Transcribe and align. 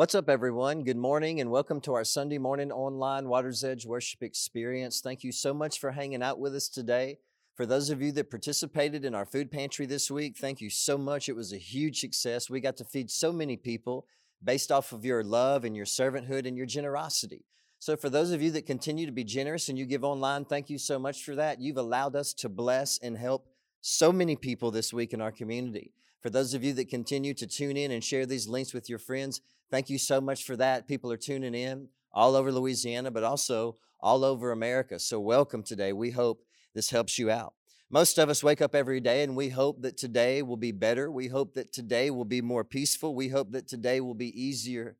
What's 0.00 0.14
up, 0.14 0.30
everyone? 0.30 0.82
Good 0.82 0.96
morning, 0.96 1.42
and 1.42 1.50
welcome 1.50 1.78
to 1.82 1.92
our 1.92 2.04
Sunday 2.04 2.38
morning 2.38 2.72
online 2.72 3.28
Water's 3.28 3.62
Edge 3.62 3.84
worship 3.84 4.22
experience. 4.22 5.02
Thank 5.02 5.22
you 5.22 5.30
so 5.30 5.52
much 5.52 5.78
for 5.78 5.90
hanging 5.90 6.22
out 6.22 6.38
with 6.38 6.54
us 6.54 6.70
today. 6.70 7.18
For 7.54 7.66
those 7.66 7.90
of 7.90 8.00
you 8.00 8.10
that 8.12 8.30
participated 8.30 9.04
in 9.04 9.14
our 9.14 9.26
food 9.26 9.50
pantry 9.50 9.84
this 9.84 10.10
week, 10.10 10.38
thank 10.38 10.62
you 10.62 10.70
so 10.70 10.96
much. 10.96 11.28
It 11.28 11.36
was 11.36 11.52
a 11.52 11.58
huge 11.58 12.00
success. 12.00 12.48
We 12.48 12.60
got 12.60 12.78
to 12.78 12.84
feed 12.86 13.10
so 13.10 13.30
many 13.30 13.58
people 13.58 14.06
based 14.42 14.72
off 14.72 14.92
of 14.92 15.04
your 15.04 15.22
love 15.22 15.66
and 15.66 15.76
your 15.76 15.84
servanthood 15.84 16.46
and 16.46 16.56
your 16.56 16.64
generosity. 16.64 17.44
So, 17.78 17.94
for 17.94 18.08
those 18.08 18.30
of 18.30 18.40
you 18.40 18.50
that 18.52 18.64
continue 18.64 19.04
to 19.04 19.12
be 19.12 19.22
generous 19.22 19.68
and 19.68 19.78
you 19.78 19.84
give 19.84 20.02
online, 20.02 20.46
thank 20.46 20.70
you 20.70 20.78
so 20.78 20.98
much 20.98 21.22
for 21.22 21.34
that. 21.34 21.60
You've 21.60 21.76
allowed 21.76 22.16
us 22.16 22.32
to 22.38 22.48
bless 22.48 22.98
and 23.02 23.18
help 23.18 23.48
so 23.82 24.12
many 24.12 24.34
people 24.34 24.70
this 24.70 24.94
week 24.94 25.12
in 25.12 25.20
our 25.20 25.30
community. 25.30 25.92
For 26.20 26.30
those 26.30 26.54
of 26.54 26.62
you 26.62 26.72
that 26.74 26.88
continue 26.88 27.34
to 27.34 27.46
tune 27.46 27.76
in 27.76 27.90
and 27.90 28.04
share 28.04 28.26
these 28.26 28.48
links 28.48 28.74
with 28.74 28.88
your 28.88 28.98
friends, 28.98 29.40
Thank 29.70 29.88
you 29.88 29.98
so 29.98 30.20
much 30.20 30.42
for 30.42 30.56
that. 30.56 30.88
People 30.88 31.12
are 31.12 31.16
tuning 31.16 31.54
in 31.54 31.88
all 32.12 32.34
over 32.34 32.50
Louisiana, 32.50 33.12
but 33.12 33.22
also 33.22 33.76
all 34.00 34.24
over 34.24 34.50
America. 34.50 34.98
So, 34.98 35.20
welcome 35.20 35.62
today. 35.62 35.92
We 35.92 36.10
hope 36.10 36.42
this 36.74 36.90
helps 36.90 37.20
you 37.20 37.30
out. 37.30 37.54
Most 37.88 38.18
of 38.18 38.28
us 38.28 38.42
wake 38.42 38.60
up 38.60 38.74
every 38.74 38.98
day 38.98 39.22
and 39.22 39.36
we 39.36 39.50
hope 39.50 39.82
that 39.82 39.96
today 39.96 40.42
will 40.42 40.56
be 40.56 40.72
better. 40.72 41.08
We 41.08 41.28
hope 41.28 41.54
that 41.54 41.72
today 41.72 42.10
will 42.10 42.24
be 42.24 42.40
more 42.40 42.64
peaceful. 42.64 43.14
We 43.14 43.28
hope 43.28 43.52
that 43.52 43.68
today 43.68 44.00
will 44.00 44.14
be 44.14 44.40
easier 44.40 44.96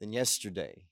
than 0.00 0.12
yesterday. 0.12 0.84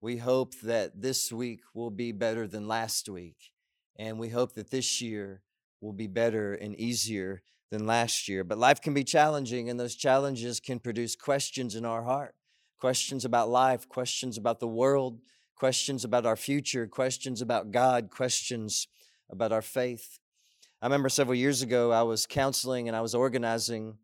We 0.00 0.16
hope 0.16 0.54
that 0.62 1.02
this 1.02 1.30
week 1.30 1.60
will 1.74 1.90
be 1.90 2.12
better 2.12 2.46
than 2.46 2.66
last 2.66 3.06
week. 3.06 3.52
And 3.98 4.18
we 4.18 4.30
hope 4.30 4.54
that 4.54 4.70
this 4.70 5.02
year 5.02 5.42
will 5.82 5.94
be 5.94 6.06
better 6.06 6.54
and 6.54 6.74
easier 6.76 7.42
than 7.70 7.86
last 7.86 8.28
year. 8.28 8.44
But 8.44 8.58
life 8.58 8.80
can 8.80 8.94
be 8.94 9.04
challenging, 9.04 9.68
and 9.68 9.78
those 9.78 9.94
challenges 9.94 10.60
can 10.60 10.78
produce 10.78 11.16
questions 11.16 11.74
in 11.74 11.84
our 11.84 12.04
heart 12.04 12.34
questions 12.78 13.24
about 13.24 13.48
life, 13.48 13.88
questions 13.88 14.36
about 14.36 14.60
the 14.60 14.68
world, 14.68 15.20
questions 15.56 16.04
about 16.04 16.26
our 16.26 16.36
future, 16.36 16.86
questions 16.86 17.40
about 17.40 17.70
God, 17.70 18.10
questions 18.10 18.86
about 19.30 19.52
our 19.52 19.62
faith. 19.62 20.18
I 20.82 20.86
remember 20.86 21.08
several 21.08 21.34
years 21.34 21.62
ago, 21.62 21.90
I 21.90 22.02
was 22.02 22.26
counseling 22.26 22.86
and 22.86 22.96
I 22.96 23.00
was 23.00 23.14
organizing 23.14 23.96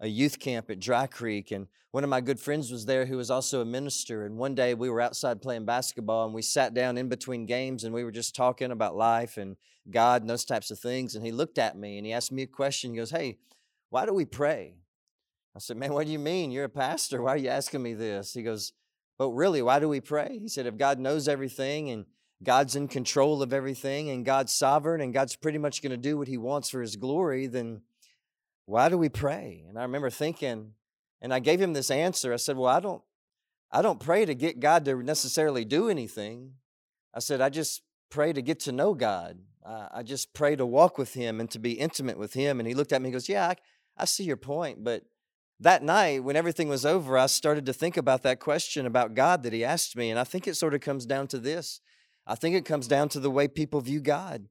a 0.00 0.08
youth 0.08 0.38
camp 0.38 0.70
at 0.70 0.80
Dry 0.80 1.06
Creek, 1.06 1.50
and 1.50 1.68
one 1.90 2.04
of 2.04 2.10
my 2.10 2.20
good 2.20 2.38
friends 2.38 2.70
was 2.70 2.86
there 2.86 3.06
who 3.06 3.16
was 3.16 3.30
also 3.30 3.60
a 3.60 3.64
minister. 3.64 4.24
And 4.24 4.38
one 4.38 4.54
day 4.54 4.74
we 4.74 4.88
were 4.88 5.00
outside 5.00 5.42
playing 5.42 5.64
basketball, 5.64 6.24
and 6.24 6.34
we 6.34 6.42
sat 6.42 6.72
down 6.72 6.96
in 6.96 7.08
between 7.08 7.46
games 7.46 7.84
and 7.84 7.92
we 7.92 8.04
were 8.04 8.12
just 8.12 8.34
talking 8.34 8.70
about 8.70 8.96
life 8.96 9.36
and 9.36 9.56
God 9.90 10.22
and 10.22 10.30
those 10.30 10.44
types 10.44 10.70
of 10.70 10.78
things. 10.78 11.14
And 11.14 11.24
he 11.24 11.32
looked 11.32 11.58
at 11.58 11.76
me 11.76 11.98
and 11.98 12.06
he 12.06 12.12
asked 12.12 12.32
me 12.32 12.42
a 12.42 12.46
question. 12.46 12.92
He 12.92 12.98
goes, 12.98 13.10
Hey, 13.10 13.38
why 13.90 14.06
do 14.06 14.14
we 14.14 14.24
pray? 14.24 14.74
I 15.56 15.58
said, 15.58 15.76
Man, 15.76 15.92
what 15.92 16.06
do 16.06 16.12
you 16.12 16.18
mean? 16.18 16.52
You're 16.52 16.64
a 16.64 16.68
pastor. 16.68 17.22
Why 17.22 17.30
are 17.30 17.38
you 17.38 17.48
asking 17.48 17.82
me 17.82 17.94
this? 17.94 18.32
He 18.32 18.42
goes, 18.42 18.72
But 19.18 19.30
really, 19.30 19.62
why 19.62 19.80
do 19.80 19.88
we 19.88 20.00
pray? 20.00 20.38
He 20.40 20.48
said, 20.48 20.66
If 20.66 20.76
God 20.76 21.00
knows 21.00 21.26
everything 21.26 21.90
and 21.90 22.06
God's 22.42 22.76
in 22.76 22.86
control 22.86 23.42
of 23.42 23.52
everything 23.52 24.10
and 24.10 24.24
God's 24.24 24.54
sovereign 24.54 25.00
and 25.00 25.12
God's 25.12 25.34
pretty 25.34 25.58
much 25.58 25.82
going 25.82 25.90
to 25.90 25.96
do 25.96 26.16
what 26.16 26.28
he 26.28 26.38
wants 26.38 26.70
for 26.70 26.80
his 26.80 26.96
glory, 26.96 27.48
then 27.48 27.82
why 28.66 28.88
do 28.88 28.98
we 28.98 29.08
pray? 29.08 29.64
And 29.68 29.78
I 29.78 29.82
remember 29.82 30.10
thinking, 30.10 30.72
and 31.20 31.34
I 31.34 31.38
gave 31.38 31.60
him 31.60 31.72
this 31.72 31.90
answer. 31.90 32.32
I 32.32 32.36
said, 32.36 32.56
Well, 32.56 32.74
I 32.74 32.80
don't 32.80 33.02
I 33.72 33.82
don't 33.82 34.00
pray 34.00 34.24
to 34.24 34.34
get 34.34 34.60
God 34.60 34.84
to 34.86 35.02
necessarily 35.02 35.64
do 35.64 35.88
anything. 35.88 36.54
I 37.14 37.20
said, 37.20 37.40
I 37.40 37.50
just 37.50 37.82
pray 38.10 38.32
to 38.32 38.42
get 38.42 38.60
to 38.60 38.72
know 38.72 38.94
God. 38.94 39.38
I 39.64 40.02
just 40.02 40.32
pray 40.34 40.56
to 40.56 40.66
walk 40.66 40.98
with 40.98 41.14
Him 41.14 41.38
and 41.38 41.50
to 41.50 41.58
be 41.58 41.72
intimate 41.72 42.18
with 42.18 42.32
Him. 42.32 42.58
And 42.58 42.66
he 42.66 42.74
looked 42.74 42.92
at 42.92 43.00
me 43.02 43.08
and 43.08 43.12
goes, 43.12 43.28
Yeah, 43.28 43.48
I, 43.48 43.56
I 43.96 44.04
see 44.06 44.24
your 44.24 44.36
point, 44.36 44.82
but 44.82 45.04
that 45.60 45.82
night, 45.82 46.24
when 46.24 46.36
everything 46.36 46.70
was 46.70 46.86
over, 46.86 47.18
I 47.18 47.26
started 47.26 47.66
to 47.66 47.74
think 47.74 47.98
about 47.98 48.22
that 48.22 48.40
question 48.40 48.86
about 48.86 49.14
God 49.14 49.42
that 49.42 49.52
he 49.52 49.62
asked 49.62 49.94
me. 49.94 50.10
And 50.10 50.18
I 50.18 50.24
think 50.24 50.48
it 50.48 50.56
sort 50.56 50.72
of 50.72 50.80
comes 50.80 51.04
down 51.04 51.26
to 51.28 51.38
this 51.38 51.80
I 52.26 52.34
think 52.34 52.54
it 52.54 52.64
comes 52.64 52.86
down 52.86 53.08
to 53.10 53.20
the 53.20 53.30
way 53.30 53.48
people 53.48 53.80
view 53.80 54.00
God. 54.00 54.48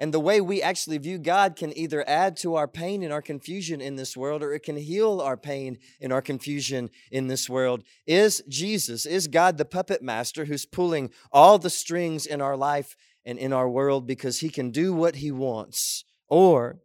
And 0.00 0.12
the 0.12 0.18
way 0.18 0.40
we 0.40 0.60
actually 0.60 0.98
view 0.98 1.18
God 1.18 1.54
can 1.54 1.76
either 1.76 2.08
add 2.08 2.36
to 2.38 2.56
our 2.56 2.66
pain 2.66 3.04
and 3.04 3.12
our 3.12 3.22
confusion 3.22 3.80
in 3.80 3.94
this 3.94 4.16
world, 4.16 4.42
or 4.42 4.52
it 4.52 4.64
can 4.64 4.76
heal 4.76 5.20
our 5.20 5.36
pain 5.36 5.78
and 6.00 6.12
our 6.12 6.22
confusion 6.22 6.90
in 7.12 7.28
this 7.28 7.48
world. 7.48 7.84
Is 8.06 8.42
Jesus, 8.48 9.06
is 9.06 9.28
God 9.28 9.58
the 9.58 9.64
puppet 9.64 10.02
master 10.02 10.46
who's 10.46 10.66
pulling 10.66 11.10
all 11.30 11.58
the 11.58 11.70
strings 11.70 12.26
in 12.26 12.40
our 12.40 12.56
life 12.56 12.96
and 13.24 13.38
in 13.38 13.52
our 13.52 13.68
world 13.68 14.06
because 14.06 14.40
he 14.40 14.48
can 14.48 14.70
do 14.70 14.92
what 14.92 15.16
he 15.16 15.30
wants? 15.30 16.04
Or 16.26 16.80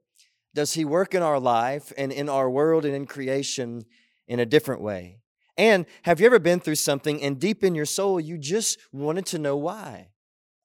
does 0.55 0.73
He 0.73 0.85
work 0.85 1.13
in 1.13 1.21
our 1.21 1.39
life 1.39 1.91
and 1.97 2.13
in 2.13 2.29
our 2.29 2.49
world 2.49 2.85
and 2.85 2.95
in 2.95 3.05
creation 3.05 3.85
in 4.25 4.39
a 4.39 4.45
different 4.45 4.81
way? 4.81 5.19
And 5.57 5.85
have 6.03 6.21
you 6.21 6.25
ever 6.25 6.39
been 6.39 6.61
through 6.61 6.75
something 6.75 7.21
and 7.21 7.39
deep 7.39 7.61
in 7.63 7.75
your 7.75 7.85
soul 7.85 8.19
you 8.19 8.37
just 8.37 8.79
wanted 8.91 9.25
to 9.27 9.37
know 9.37 9.57
why? 9.57 10.09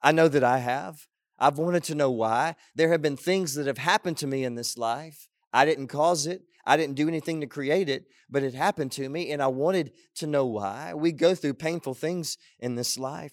I 0.01 0.13
know 0.13 0.29
that 0.29 0.45
I 0.45 0.59
have. 0.59 1.09
I've 1.41 1.59
wanted 1.59 1.85
to 1.85 1.95
know 1.95 2.11
why. 2.11 2.55
There 2.75 2.91
have 2.91 3.03
been 3.03 3.17
things 3.17 3.55
that 3.55 3.67
have 3.67 3.79
happened 3.79 4.19
to 4.19 4.27
me 4.27 4.45
in 4.45 4.55
this 4.55 4.77
life. 4.77 5.29
I 5.53 5.65
didn't 5.65 5.89
cause 5.89 6.27
it. 6.27 6.43
I 6.67 6.77
didn't 6.77 6.97
do 6.97 7.09
anything 7.09 7.41
to 7.41 7.47
create 7.47 7.89
it, 7.89 8.05
but 8.29 8.43
it 8.43 8.55
happened 8.55 8.93
to 8.93 9.09
me 9.09 9.33
and 9.33 9.43
I 9.43 9.47
wanted 9.47 9.93
to 10.17 10.27
know 10.27 10.45
why. 10.45 10.93
We 10.95 11.11
go 11.11 11.35
through 11.35 11.55
painful 11.55 11.95
things 11.95 12.37
in 12.59 12.75
this 12.75 12.99
life. 12.99 13.33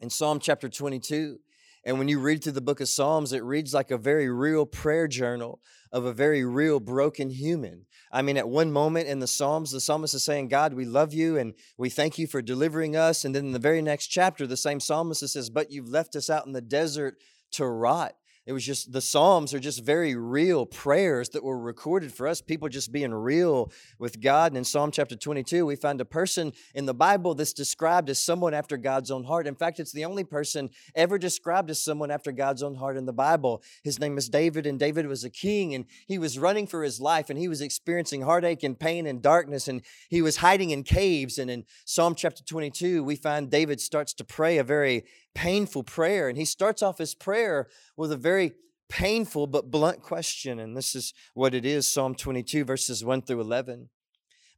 In 0.00 0.10
Psalm 0.10 0.40
chapter 0.40 0.68
22, 0.68 1.38
and 1.84 1.98
when 1.98 2.08
you 2.08 2.18
read 2.18 2.42
through 2.42 2.52
the 2.52 2.60
book 2.60 2.80
of 2.80 2.88
Psalms, 2.88 3.32
it 3.32 3.44
reads 3.44 3.72
like 3.72 3.92
a 3.92 3.96
very 3.96 4.28
real 4.28 4.66
prayer 4.66 5.06
journal 5.06 5.60
of 5.96 6.04
a 6.04 6.12
very 6.12 6.44
real 6.44 6.78
broken 6.78 7.30
human. 7.30 7.86
I 8.12 8.20
mean, 8.20 8.36
at 8.36 8.50
one 8.50 8.70
moment 8.70 9.08
in 9.08 9.18
the 9.18 9.26
Psalms, 9.26 9.70
the 9.70 9.80
psalmist 9.80 10.12
is 10.12 10.22
saying, 10.22 10.48
God, 10.48 10.74
we 10.74 10.84
love 10.84 11.14
you 11.14 11.38
and 11.38 11.54
we 11.78 11.88
thank 11.88 12.18
you 12.18 12.26
for 12.26 12.42
delivering 12.42 12.94
us. 12.94 13.24
And 13.24 13.34
then 13.34 13.46
in 13.46 13.52
the 13.52 13.58
very 13.58 13.80
next 13.80 14.08
chapter, 14.08 14.46
the 14.46 14.58
same 14.58 14.78
psalmist 14.78 15.26
says, 15.26 15.48
But 15.48 15.72
you've 15.72 15.88
left 15.88 16.14
us 16.14 16.28
out 16.28 16.44
in 16.44 16.52
the 16.52 16.60
desert 16.60 17.16
to 17.52 17.64
rot. 17.66 18.14
It 18.46 18.52
was 18.52 18.64
just 18.64 18.92
the 18.92 19.00
Psalms 19.00 19.52
are 19.52 19.58
just 19.58 19.82
very 19.82 20.14
real 20.14 20.66
prayers 20.66 21.30
that 21.30 21.42
were 21.42 21.58
recorded 21.58 22.12
for 22.12 22.28
us, 22.28 22.40
people 22.40 22.68
just 22.68 22.92
being 22.92 23.12
real 23.12 23.72
with 23.98 24.20
God. 24.20 24.52
And 24.52 24.58
in 24.58 24.64
Psalm 24.64 24.92
chapter 24.92 25.16
22, 25.16 25.66
we 25.66 25.74
find 25.74 26.00
a 26.00 26.04
person 26.04 26.52
in 26.72 26.86
the 26.86 26.94
Bible 26.94 27.34
that's 27.34 27.52
described 27.52 28.08
as 28.08 28.22
someone 28.22 28.54
after 28.54 28.76
God's 28.76 29.10
own 29.10 29.24
heart. 29.24 29.48
In 29.48 29.56
fact, 29.56 29.80
it's 29.80 29.90
the 29.90 30.04
only 30.04 30.22
person 30.22 30.70
ever 30.94 31.18
described 31.18 31.70
as 31.70 31.82
someone 31.82 32.12
after 32.12 32.30
God's 32.30 32.62
own 32.62 32.76
heart 32.76 32.96
in 32.96 33.04
the 33.04 33.12
Bible. 33.12 33.64
His 33.82 33.98
name 33.98 34.16
is 34.16 34.28
David, 34.28 34.64
and 34.64 34.78
David 34.78 35.08
was 35.08 35.24
a 35.24 35.30
king, 35.30 35.74
and 35.74 35.84
he 36.06 36.16
was 36.16 36.38
running 36.38 36.68
for 36.68 36.84
his 36.84 37.00
life, 37.00 37.28
and 37.28 37.38
he 37.40 37.48
was 37.48 37.60
experiencing 37.60 38.22
heartache 38.22 38.62
and 38.62 38.78
pain 38.78 39.06
and 39.06 39.20
darkness, 39.20 39.66
and 39.66 39.82
he 40.08 40.22
was 40.22 40.36
hiding 40.36 40.70
in 40.70 40.84
caves. 40.84 41.38
And 41.38 41.50
in 41.50 41.64
Psalm 41.84 42.14
chapter 42.14 42.44
22, 42.44 43.02
we 43.02 43.16
find 43.16 43.50
David 43.50 43.80
starts 43.80 44.12
to 44.14 44.24
pray 44.24 44.58
a 44.58 44.64
very 44.64 45.04
painful 45.36 45.84
prayer. 45.84 46.28
And 46.28 46.38
he 46.38 46.46
starts 46.46 46.82
off 46.82 46.98
his 46.98 47.14
prayer 47.14 47.68
with 47.96 48.10
a 48.10 48.16
very 48.16 48.54
painful 48.88 49.46
but 49.46 49.70
blunt 49.70 50.02
question. 50.02 50.58
And 50.58 50.74
this 50.74 50.94
is 50.94 51.12
what 51.34 51.54
it 51.54 51.66
is 51.66 51.86
Psalm 51.86 52.14
22, 52.14 52.64
verses 52.64 53.04
1 53.04 53.22
through 53.22 53.42
11. 53.42 53.90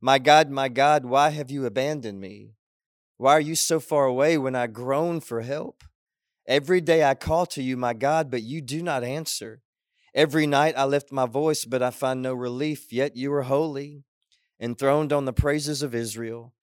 My 0.00 0.20
God, 0.20 0.50
my 0.50 0.68
God, 0.68 1.04
why 1.04 1.30
have 1.30 1.50
you 1.50 1.66
abandoned 1.66 2.20
me? 2.20 2.52
Why 3.16 3.32
are 3.32 3.40
you 3.40 3.56
so 3.56 3.80
far 3.80 4.04
away 4.04 4.38
when 4.38 4.54
I 4.54 4.68
groan 4.68 5.20
for 5.20 5.40
help? 5.40 5.82
Every 6.46 6.80
day 6.80 7.02
I 7.02 7.14
call 7.14 7.44
to 7.46 7.62
you, 7.62 7.76
my 7.76 7.92
God, 7.92 8.30
but 8.30 8.44
you 8.44 8.60
do 8.60 8.80
not 8.80 9.02
answer. 9.02 9.60
Every 10.14 10.46
night 10.46 10.74
I 10.78 10.84
lift 10.84 11.10
my 11.10 11.26
voice, 11.26 11.64
but 11.64 11.82
I 11.82 11.90
find 11.90 12.22
no 12.22 12.32
relief. 12.32 12.92
Yet 12.92 13.16
you 13.16 13.32
are 13.34 13.42
holy, 13.42 14.04
enthroned 14.60 15.12
on 15.12 15.24
the 15.24 15.32
praises 15.32 15.82
of 15.82 15.94
Israel. 15.94 16.54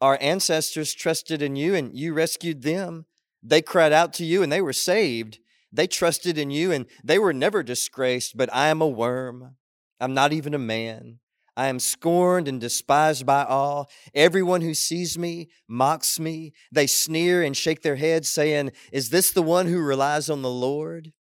Our 0.00 0.16
ancestors 0.20 0.94
trusted 0.94 1.42
in 1.42 1.56
you, 1.56 1.74
and 1.74 1.98
you 1.98 2.14
rescued 2.14 2.62
them. 2.62 3.06
They 3.44 3.60
cried 3.60 3.92
out 3.92 4.14
to 4.14 4.24
you 4.24 4.42
and 4.42 4.50
they 4.50 4.62
were 4.62 4.72
saved. 4.72 5.38
They 5.70 5.86
trusted 5.86 6.38
in 6.38 6.50
you 6.50 6.72
and 6.72 6.86
they 7.04 7.18
were 7.18 7.34
never 7.34 7.62
disgraced. 7.62 8.36
But 8.36 8.52
I 8.52 8.68
am 8.68 8.80
a 8.80 8.88
worm. 8.88 9.56
I'm 10.00 10.14
not 10.14 10.32
even 10.32 10.54
a 10.54 10.58
man. 10.58 11.18
I 11.56 11.68
am 11.68 11.78
scorned 11.78 12.48
and 12.48 12.60
despised 12.60 13.24
by 13.26 13.44
all. 13.44 13.88
Everyone 14.12 14.62
who 14.62 14.74
sees 14.74 15.16
me 15.16 15.50
mocks 15.68 16.18
me. 16.18 16.52
They 16.72 16.88
sneer 16.88 17.42
and 17.44 17.56
shake 17.56 17.82
their 17.82 17.96
heads, 17.96 18.28
saying, 18.28 18.72
Is 18.90 19.10
this 19.10 19.30
the 19.30 19.42
one 19.42 19.66
who 19.66 19.78
relies 19.78 20.28
on 20.28 20.42
the 20.42 20.50
Lord? 20.50 21.12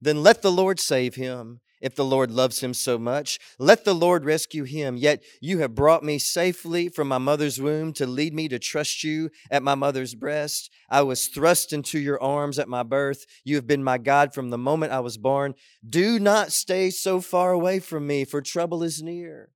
Then 0.00 0.22
let 0.22 0.42
the 0.42 0.52
Lord 0.52 0.80
save 0.80 1.14
him 1.14 1.60
if 1.80 1.94
the 1.94 2.04
Lord 2.04 2.30
loves 2.30 2.60
him 2.60 2.74
so 2.74 2.98
much. 2.98 3.38
Let 3.58 3.84
the 3.84 3.94
Lord 3.94 4.24
rescue 4.24 4.64
him. 4.64 4.96
Yet 4.96 5.22
you 5.40 5.58
have 5.58 5.74
brought 5.74 6.02
me 6.02 6.18
safely 6.18 6.88
from 6.88 7.08
my 7.08 7.18
mother's 7.18 7.60
womb 7.60 7.92
to 7.94 8.06
lead 8.06 8.34
me 8.34 8.48
to 8.48 8.58
trust 8.58 9.02
you 9.02 9.30
at 9.50 9.62
my 9.62 9.74
mother's 9.74 10.14
breast. 10.14 10.70
I 10.90 11.02
was 11.02 11.28
thrust 11.28 11.72
into 11.72 11.98
your 11.98 12.22
arms 12.22 12.58
at 12.58 12.68
my 12.68 12.82
birth. 12.82 13.24
You 13.44 13.56
have 13.56 13.66
been 13.66 13.84
my 13.84 13.98
God 13.98 14.34
from 14.34 14.50
the 14.50 14.58
moment 14.58 14.92
I 14.92 15.00
was 15.00 15.18
born. 15.18 15.54
Do 15.88 16.18
not 16.18 16.52
stay 16.52 16.90
so 16.90 17.20
far 17.20 17.52
away 17.52 17.80
from 17.80 18.06
me, 18.06 18.24
for 18.24 18.42
trouble 18.42 18.82
is 18.82 19.02
near. 19.02 19.50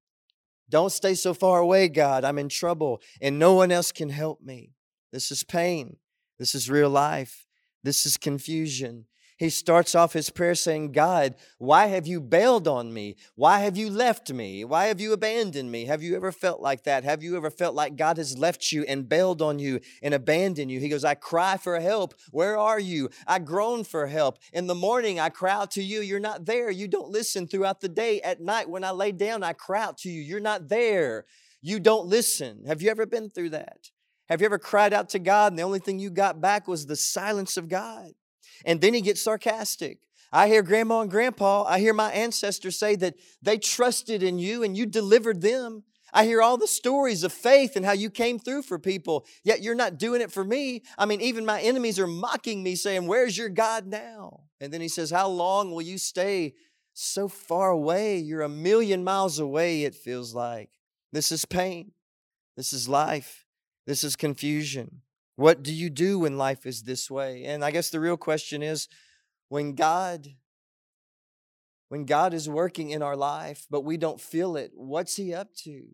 Don't 0.70 0.92
stay 0.92 1.14
so 1.14 1.34
far 1.34 1.60
away, 1.60 1.88
God. 1.88 2.24
I'm 2.24 2.38
in 2.38 2.48
trouble, 2.48 3.00
and 3.20 3.38
no 3.38 3.54
one 3.54 3.70
else 3.70 3.92
can 3.92 4.08
help 4.08 4.40
me. 4.40 4.72
This 5.12 5.30
is 5.30 5.44
pain. 5.44 5.98
This 6.38 6.54
is 6.54 6.70
real 6.70 6.90
life. 6.90 7.46
This 7.82 8.06
is 8.06 8.16
confusion. 8.16 9.06
He 9.36 9.50
starts 9.50 9.96
off 9.96 10.12
his 10.12 10.30
prayer 10.30 10.54
saying, 10.54 10.92
God, 10.92 11.34
why 11.58 11.86
have 11.86 12.06
you 12.06 12.20
bailed 12.20 12.68
on 12.68 12.94
me? 12.94 13.16
Why 13.34 13.60
have 13.60 13.76
you 13.76 13.90
left 13.90 14.32
me? 14.32 14.64
Why 14.64 14.86
have 14.86 15.00
you 15.00 15.12
abandoned 15.12 15.72
me? 15.72 15.86
Have 15.86 16.04
you 16.04 16.14
ever 16.14 16.30
felt 16.30 16.60
like 16.60 16.84
that? 16.84 17.02
Have 17.02 17.22
you 17.24 17.36
ever 17.36 17.50
felt 17.50 17.74
like 17.74 17.96
God 17.96 18.16
has 18.16 18.38
left 18.38 18.70
you 18.70 18.84
and 18.84 19.08
bailed 19.08 19.42
on 19.42 19.58
you 19.58 19.80
and 20.02 20.14
abandoned 20.14 20.70
you? 20.70 20.78
He 20.78 20.88
goes, 20.88 21.04
I 21.04 21.14
cry 21.14 21.56
for 21.56 21.80
help. 21.80 22.14
Where 22.30 22.56
are 22.56 22.78
you? 22.78 23.10
I 23.26 23.40
groan 23.40 23.82
for 23.82 24.06
help. 24.06 24.38
In 24.52 24.68
the 24.68 24.74
morning, 24.74 25.18
I 25.18 25.30
cry 25.30 25.50
out 25.50 25.72
to 25.72 25.82
you. 25.82 26.00
You're 26.00 26.20
not 26.20 26.44
there. 26.44 26.70
You 26.70 26.86
don't 26.86 27.10
listen 27.10 27.48
throughout 27.48 27.80
the 27.80 27.88
day. 27.88 28.20
At 28.20 28.40
night, 28.40 28.70
when 28.70 28.84
I 28.84 28.92
lay 28.92 29.10
down, 29.10 29.42
I 29.42 29.52
cry 29.52 29.82
out 29.82 29.98
to 29.98 30.10
you. 30.10 30.22
You're 30.22 30.38
not 30.38 30.68
there. 30.68 31.24
You 31.60 31.80
don't 31.80 32.06
listen. 32.06 32.66
Have 32.66 32.82
you 32.82 32.90
ever 32.90 33.04
been 33.04 33.30
through 33.30 33.50
that? 33.50 33.90
Have 34.28 34.40
you 34.40 34.44
ever 34.46 34.60
cried 34.60 34.92
out 34.92 35.08
to 35.10 35.18
God 35.18 35.52
and 35.52 35.58
the 35.58 35.64
only 35.64 35.80
thing 35.80 35.98
you 35.98 36.10
got 36.10 36.40
back 36.40 36.68
was 36.68 36.86
the 36.86 36.96
silence 36.96 37.56
of 37.56 37.68
God? 37.68 38.12
And 38.64 38.80
then 38.80 38.94
he 38.94 39.00
gets 39.00 39.22
sarcastic. 39.22 39.98
I 40.32 40.48
hear 40.48 40.62
grandma 40.62 41.00
and 41.00 41.10
grandpa, 41.10 41.62
I 41.62 41.78
hear 41.78 41.94
my 41.94 42.10
ancestors 42.10 42.76
say 42.76 42.96
that 42.96 43.14
they 43.40 43.56
trusted 43.56 44.22
in 44.22 44.38
you 44.38 44.64
and 44.64 44.76
you 44.76 44.84
delivered 44.84 45.42
them. 45.42 45.84
I 46.12 46.24
hear 46.24 46.42
all 46.42 46.56
the 46.56 46.66
stories 46.66 47.24
of 47.24 47.32
faith 47.32 47.76
and 47.76 47.84
how 47.84 47.92
you 47.92 48.10
came 48.10 48.38
through 48.38 48.62
for 48.62 48.78
people, 48.78 49.26
yet 49.42 49.62
you're 49.62 49.74
not 49.74 49.98
doing 49.98 50.20
it 50.20 50.32
for 50.32 50.44
me. 50.44 50.82
I 50.96 51.06
mean, 51.06 51.20
even 51.20 51.44
my 51.44 51.60
enemies 51.60 51.98
are 51.98 52.06
mocking 52.06 52.62
me, 52.62 52.76
saying, 52.76 53.06
Where's 53.06 53.36
your 53.36 53.48
God 53.48 53.86
now? 53.86 54.40
And 54.60 54.72
then 54.72 54.80
he 54.80 54.88
says, 54.88 55.10
How 55.10 55.28
long 55.28 55.72
will 55.72 55.82
you 55.82 55.98
stay 55.98 56.54
so 56.94 57.28
far 57.28 57.70
away? 57.70 58.18
You're 58.18 58.42
a 58.42 58.48
million 58.48 59.02
miles 59.04 59.40
away, 59.40 59.82
it 59.82 59.94
feels 59.94 60.34
like. 60.34 60.70
This 61.12 61.30
is 61.30 61.44
pain. 61.44 61.92
This 62.56 62.72
is 62.72 62.88
life. 62.88 63.44
This 63.86 64.02
is 64.02 64.16
confusion. 64.16 65.02
What 65.36 65.62
do 65.62 65.72
you 65.72 65.90
do 65.90 66.20
when 66.20 66.38
life 66.38 66.66
is 66.66 66.82
this 66.82 67.10
way? 67.10 67.44
And 67.44 67.64
I 67.64 67.70
guess 67.70 67.90
the 67.90 68.00
real 68.00 68.16
question 68.16 68.62
is 68.62 68.88
when 69.48 69.74
God 69.74 70.28
when 71.88 72.06
God 72.06 72.34
is 72.34 72.48
working 72.48 72.90
in 72.90 73.02
our 73.02 73.16
life 73.16 73.66
but 73.70 73.82
we 73.82 73.96
don't 73.96 74.20
feel 74.20 74.56
it, 74.56 74.72
what's 74.74 75.16
he 75.16 75.34
up 75.34 75.54
to? 75.64 75.86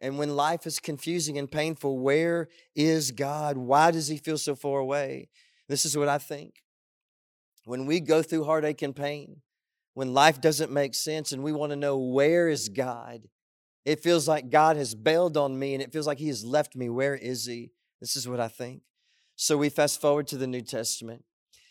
And 0.00 0.18
when 0.18 0.36
life 0.36 0.66
is 0.66 0.80
confusing 0.80 1.38
and 1.38 1.50
painful, 1.50 1.98
where 1.98 2.48
is 2.74 3.10
God? 3.10 3.56
Why 3.56 3.90
does 3.90 4.08
he 4.08 4.18
feel 4.18 4.36
so 4.38 4.54
far 4.54 4.78
away? 4.80 5.28
This 5.68 5.84
is 5.84 5.96
what 5.96 6.08
I 6.08 6.18
think. 6.18 6.62
When 7.64 7.86
we 7.86 8.00
go 8.00 8.22
through 8.22 8.44
heartache 8.44 8.82
and 8.82 8.94
pain, 8.94 9.40
when 9.94 10.12
life 10.12 10.40
doesn't 10.40 10.70
make 10.70 10.94
sense 10.94 11.32
and 11.32 11.42
we 11.42 11.52
want 11.52 11.70
to 11.70 11.76
know 11.76 11.96
where 11.96 12.48
is 12.48 12.68
God, 12.68 13.28
it 13.84 14.02
feels 14.02 14.28
like 14.28 14.50
God 14.50 14.76
has 14.76 14.94
bailed 14.94 15.36
on 15.36 15.58
me 15.58 15.72
and 15.72 15.82
it 15.82 15.92
feels 15.92 16.06
like 16.06 16.18
he 16.18 16.28
has 16.28 16.44
left 16.44 16.76
me. 16.76 16.88
Where 16.88 17.14
is 17.14 17.46
he? 17.46 17.70
This 18.04 18.16
is 18.16 18.28
what 18.28 18.38
I 18.38 18.48
think. 18.48 18.82
So 19.34 19.56
we 19.56 19.70
fast 19.70 19.98
forward 19.98 20.26
to 20.26 20.36
the 20.36 20.46
New 20.46 20.60
Testament 20.60 21.24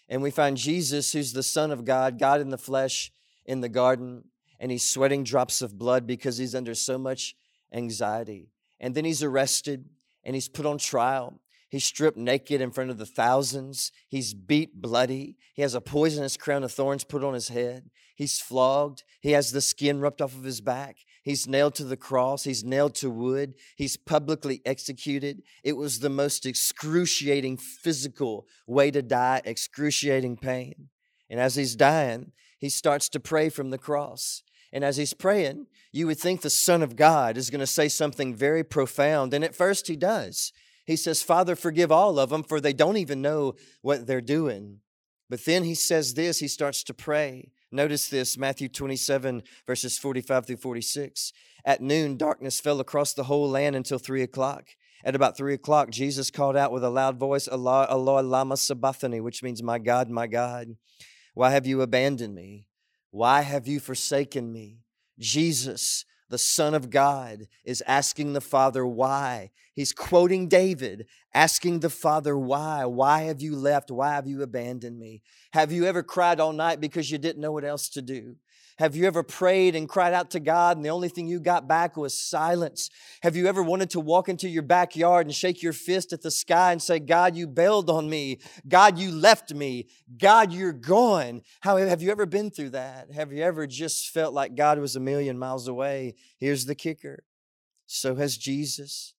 and 0.09 0.24
we 0.24 0.31
find 0.31 0.57
Jesus, 0.57 1.12
who's 1.12 1.31
the 1.31 1.44
Son 1.44 1.69
of 1.69 1.85
God, 1.85 2.18
God 2.18 2.41
in 2.41 2.50
the 2.50 2.57
flesh 2.57 3.12
in 3.45 3.62
the 3.62 3.69
garden, 3.69 4.24
and 4.59 4.71
he's 4.71 4.83
sweating 4.83 5.24
drops 5.24 5.62
of 5.62 5.77
blood 5.77 6.07
because 6.07 6.39
he's 6.39 6.56
under 6.56 6.74
so 6.74 6.97
much 6.97 7.35
anxiety. 7.71 8.50
And 8.80 8.95
then 8.95 9.06
he's 9.06 9.21
arrested 9.21 9.85
and 10.24 10.33
he's 10.33 10.50
put 10.50 10.65
on 10.65 10.80
trial. 10.80 11.39
He's 11.69 11.85
stripped 11.85 12.18
naked 12.18 12.62
in 12.62 12.71
front 12.71 12.89
of 12.89 12.97
the 12.97 13.06
thousands. 13.06 13.91
He's 14.09 14.33
beat 14.33 14.81
bloody. 14.81 15.38
He 15.53 15.62
has 15.62 15.75
a 15.75 15.81
poisonous 15.81 16.35
crown 16.35 16.63
of 16.63 16.71
thorns 16.71 17.03
put 17.03 17.24
on 17.24 17.35
his 17.35 17.50
head. 17.50 17.91
He's 18.15 18.41
flogged. 18.41 19.03
He 19.21 19.33
has 19.33 19.51
the 19.51 19.62
skin 19.62 20.00
ripped 20.00 20.19
off 20.19 20.35
of 20.35 20.45
his 20.45 20.62
back. 20.62 20.97
He's 21.24 21.48
nailed 21.48 21.74
to 21.75 21.86
the 21.86 21.98
cross. 21.98 22.44
He's 22.44 22.66
nailed 22.66 22.96
to 22.96 23.10
wood. 23.10 23.56
He's 23.78 23.96
publicly 23.96 24.62
executed. 24.66 25.42
It 25.64 25.78
was 25.78 26.00
the 26.00 26.10
most 26.10 26.46
excruciating 26.46 27.58
physical 27.58 28.46
way 28.68 28.92
to 28.92 29.02
die, 29.02 29.42
excruciating 29.46 30.38
pain. 30.38 30.90
And 31.30 31.40
as 31.40 31.56
he's 31.56 31.75
dying, 31.78 32.34
he 32.60 32.70
starts 32.70 33.08
to 33.10 33.22
pray 33.22 33.50
from 33.50 33.70
the 33.70 33.78
cross. 33.78 34.44
And 34.74 34.84
as 34.84 34.98
he's 34.98 35.14
praying, 35.14 35.68
you 35.94 36.08
would 36.08 36.20
think 36.20 36.42
the 36.42 36.50
Son 36.50 36.81
of 36.81 36.98
God 36.98 37.38
is 37.38 37.50
going 37.50 37.60
to 37.62 37.68
say 37.68 37.88
something 37.88 38.36
very 38.36 38.64
profound. 38.64 39.34
And 39.34 39.46
at 39.46 39.56
first, 39.56 39.88
he 39.88 39.96
does. 39.96 40.52
He 40.86 40.98
says, 40.98 41.24
Father, 41.24 41.56
forgive 41.56 41.92
all 41.92 42.19
of 42.19 42.31
them, 42.31 42.44
for 42.44 42.60
they 42.60 42.74
don't 42.74 42.98
even 42.98 43.22
know 43.22 43.56
what 43.81 44.08
they're 44.08 44.19
doing. 44.19 44.80
But 45.30 45.46
then 45.46 45.64
he 45.64 45.76
says 45.76 46.16
this, 46.16 46.40
he 46.40 46.50
starts 46.50 46.84
to 46.84 46.94
pray. 46.94 47.53
Notice 47.74 48.08
this 48.08 48.38
Matthew 48.38 48.70
27, 48.70 49.42
verses 49.66 49.98
45 49.98 50.46
through 50.46 50.58
46. 50.58 51.34
At 51.66 51.81
noon, 51.81 52.18
darkness 52.18 52.60
fell 52.60 52.80
across 52.80 53.14
the 53.14 53.24
whole 53.24 53.50
land 53.50 53.75
until 53.75 53.98
three 53.98 54.22
o'clock. 54.22 54.68
At 55.04 55.16
about 55.16 55.36
three 55.36 55.56
o'clock, 55.56 55.90
Jesus 55.90 56.30
called 56.30 56.56
out 56.56 56.72
with 56.72 56.84
a 56.84 56.92
loud 56.92 57.18
voice, 57.18 57.48
Allah, 57.48 57.88
Allah, 57.90 58.22
Lama 58.22 58.58
Sabachthani, 58.58 59.22
which 59.22 59.42
means, 59.42 59.64
My 59.64 59.80
God, 59.80 60.08
my 60.12 60.28
God, 60.28 60.68
why 61.34 61.50
have 61.50 61.66
you 61.66 61.81
abandoned 61.81 62.36
me? 62.36 62.68
Why 63.10 63.42
have 63.42 63.68
you 63.68 63.80
forsaken 63.80 64.54
me? 64.54 64.84
Jesus, 65.18 66.06
the 66.33 66.39
Son 66.39 66.74
of 66.74 66.89
God, 66.89 67.47
is 67.63 67.83
asking 67.85 68.33
the 68.33 68.41
Father 68.41 68.83
why. 68.88 69.51
He's 69.75 69.94
quoting 69.94 70.47
David, 70.47 71.06
asking 71.31 71.81
the 71.81 71.91
Father 71.91 72.35
why. 72.35 72.85
Why 72.85 73.21
have 73.25 73.39
you 73.39 73.56
left? 73.56 73.91
Why 73.91 74.15
have 74.15 74.25
you 74.25 74.41
abandoned 74.41 74.97
me? 74.97 75.21
Have 75.51 75.71
you 75.71 75.85
ever 75.85 76.01
cried 76.01 76.39
all 76.39 76.51
night 76.51 76.81
because 76.81 77.12
you 77.12 77.19
didn't 77.19 77.39
know 77.39 77.51
what 77.51 77.63
else 77.63 77.88
to 77.89 78.01
do? 78.01 78.38
Have 78.83 78.97
you 78.97 79.06
ever 79.06 79.24
prayed 79.24 79.77
and 79.77 79.88
cried 79.88 80.12
out 80.12 80.31
to 80.31 80.41
God 80.41 80.75
and 80.75 80.85
the 80.85 80.89
only 80.89 81.07
thing 81.07 81.25
you 81.25 81.39
got 81.39 81.69
back 81.69 81.95
was 81.95 82.19
silence? 82.19 82.89
Have 83.21 83.38
you 83.38 83.47
ever 83.47 83.63
wanted 83.63 83.91
to 83.91 84.01
walk 84.01 84.27
into 84.27 84.50
your 84.50 84.62
backyard 84.62 85.25
and 85.25 85.33
shake 85.33 85.63
your 85.63 85.71
fist 85.71 86.12
at 86.12 86.21
the 86.21 86.30
sky 86.30 86.74
and 86.74 86.81
say, 86.81 87.00
God, 87.00 87.33
you 87.33 87.47
bailed 87.47 87.89
on 87.89 88.09
me. 88.09 88.39
God, 88.68 89.00
you 89.00 89.09
left 89.09 89.53
me. 89.53 89.88
God, 90.18 90.51
you're 90.51 90.74
gone. 90.74 91.44
How 91.62 91.77
have 91.77 92.01
you 92.01 92.12
ever 92.12 92.25
been 92.25 92.51
through 92.51 92.71
that? 92.71 93.09
Have 93.13 93.31
you 93.31 93.41
ever 93.41 93.68
just 93.68 94.09
felt 94.09 94.33
like 94.33 94.53
God 94.53 94.77
was 94.80 94.97
a 94.97 95.00
million 95.00 95.39
miles 95.39 95.69
away? 95.69 96.15
Here's 96.38 96.65
the 96.65 96.75
kicker. 96.75 97.24
So 97.85 98.15
has 98.15 98.35
Jesus. 98.35 99.13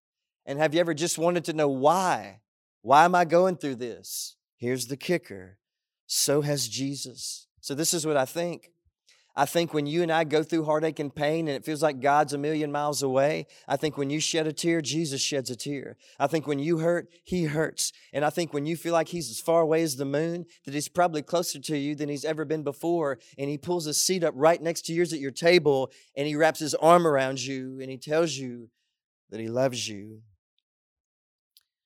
And 0.44 0.58
have 0.58 0.75
you 0.75 0.81
ever 0.81 0.93
just 0.93 1.16
wanted 1.16 1.46
to 1.46 1.55
know 1.55 1.69
why? 1.69 2.43
Why 2.82 3.06
am 3.06 3.14
I 3.14 3.25
going 3.25 3.56
through 3.56 3.76
this? 3.76 4.37
Here's 4.58 4.88
the 4.88 4.99
kicker. 4.99 5.56
So 6.06 6.43
has 6.43 6.69
Jesus. 6.69 7.46
So 7.62 7.75
this 7.75 7.94
is 7.94 8.06
what 8.06 8.19
I 8.19 8.26
think. 8.26 8.74
I 9.37 9.47
think 9.47 9.75
when 9.75 9.87
you 9.87 10.03
and 10.03 10.13
I 10.13 10.23
go 10.23 10.45
through 10.45 10.65
heartache 10.65 11.01
and 11.01 11.13
pain 11.13 11.49
and 11.49 11.57
it 11.57 11.65
feels 11.65 11.83
like 11.83 12.01
God's 12.01 12.33
a 12.33 12.39
million 12.39 12.71
miles 12.71 13.03
away, 13.03 13.49
I 13.67 13.77
think 13.77 13.99
when 13.99 14.09
you 14.09 14.21
shed 14.21 14.47
a 14.47 14.53
tear, 14.53 14.81
Jesus 14.81 15.21
sheds 15.21 15.51
a 15.51 15.57
tear. 15.57 15.97
I 16.21 16.29
think 16.29 16.47
when 16.47 16.61
you 16.61 16.79
hurt, 16.79 17.09
He 17.25 17.45
hurts. 17.45 17.93
And 18.13 18.25
I 18.25 18.31
think 18.31 18.53
when 18.53 18.65
you 18.65 18.77
feel 18.77 18.93
like 18.93 19.09
He's 19.09 19.31
as 19.31 19.41
far 19.41 19.61
away 19.63 19.83
as 19.83 19.97
the 19.97 20.05
moon, 20.05 20.47
that 20.65 20.75
He's 20.75 20.89
probably 20.89 21.21
closer 21.21 21.59
to 21.59 21.77
you 21.77 21.97
than 21.97 22.09
He's 22.09 22.25
ever 22.25 22.45
been 22.45 22.63
before. 22.63 23.19
And 23.37 23.51
He 23.51 23.59
pulls 23.59 23.89
a 23.89 23.95
seat 23.95 24.23
up 24.23 24.35
right 24.37 24.63
next 24.63 24.83
to 24.83 24.93
yours 24.93 25.13
at 25.13 25.19
your 25.19 25.33
table 25.33 25.91
and 26.17 26.29
He 26.29 26.37
wraps 26.37 26.61
His 26.61 26.75
arm 26.77 27.05
around 27.05 27.43
you 27.45 27.81
and 27.81 27.91
He 27.91 27.99
tells 27.99 28.37
you 28.37 28.69
that 29.31 29.41
He 29.41 29.49
loves 29.49 29.89
you. 29.89 30.21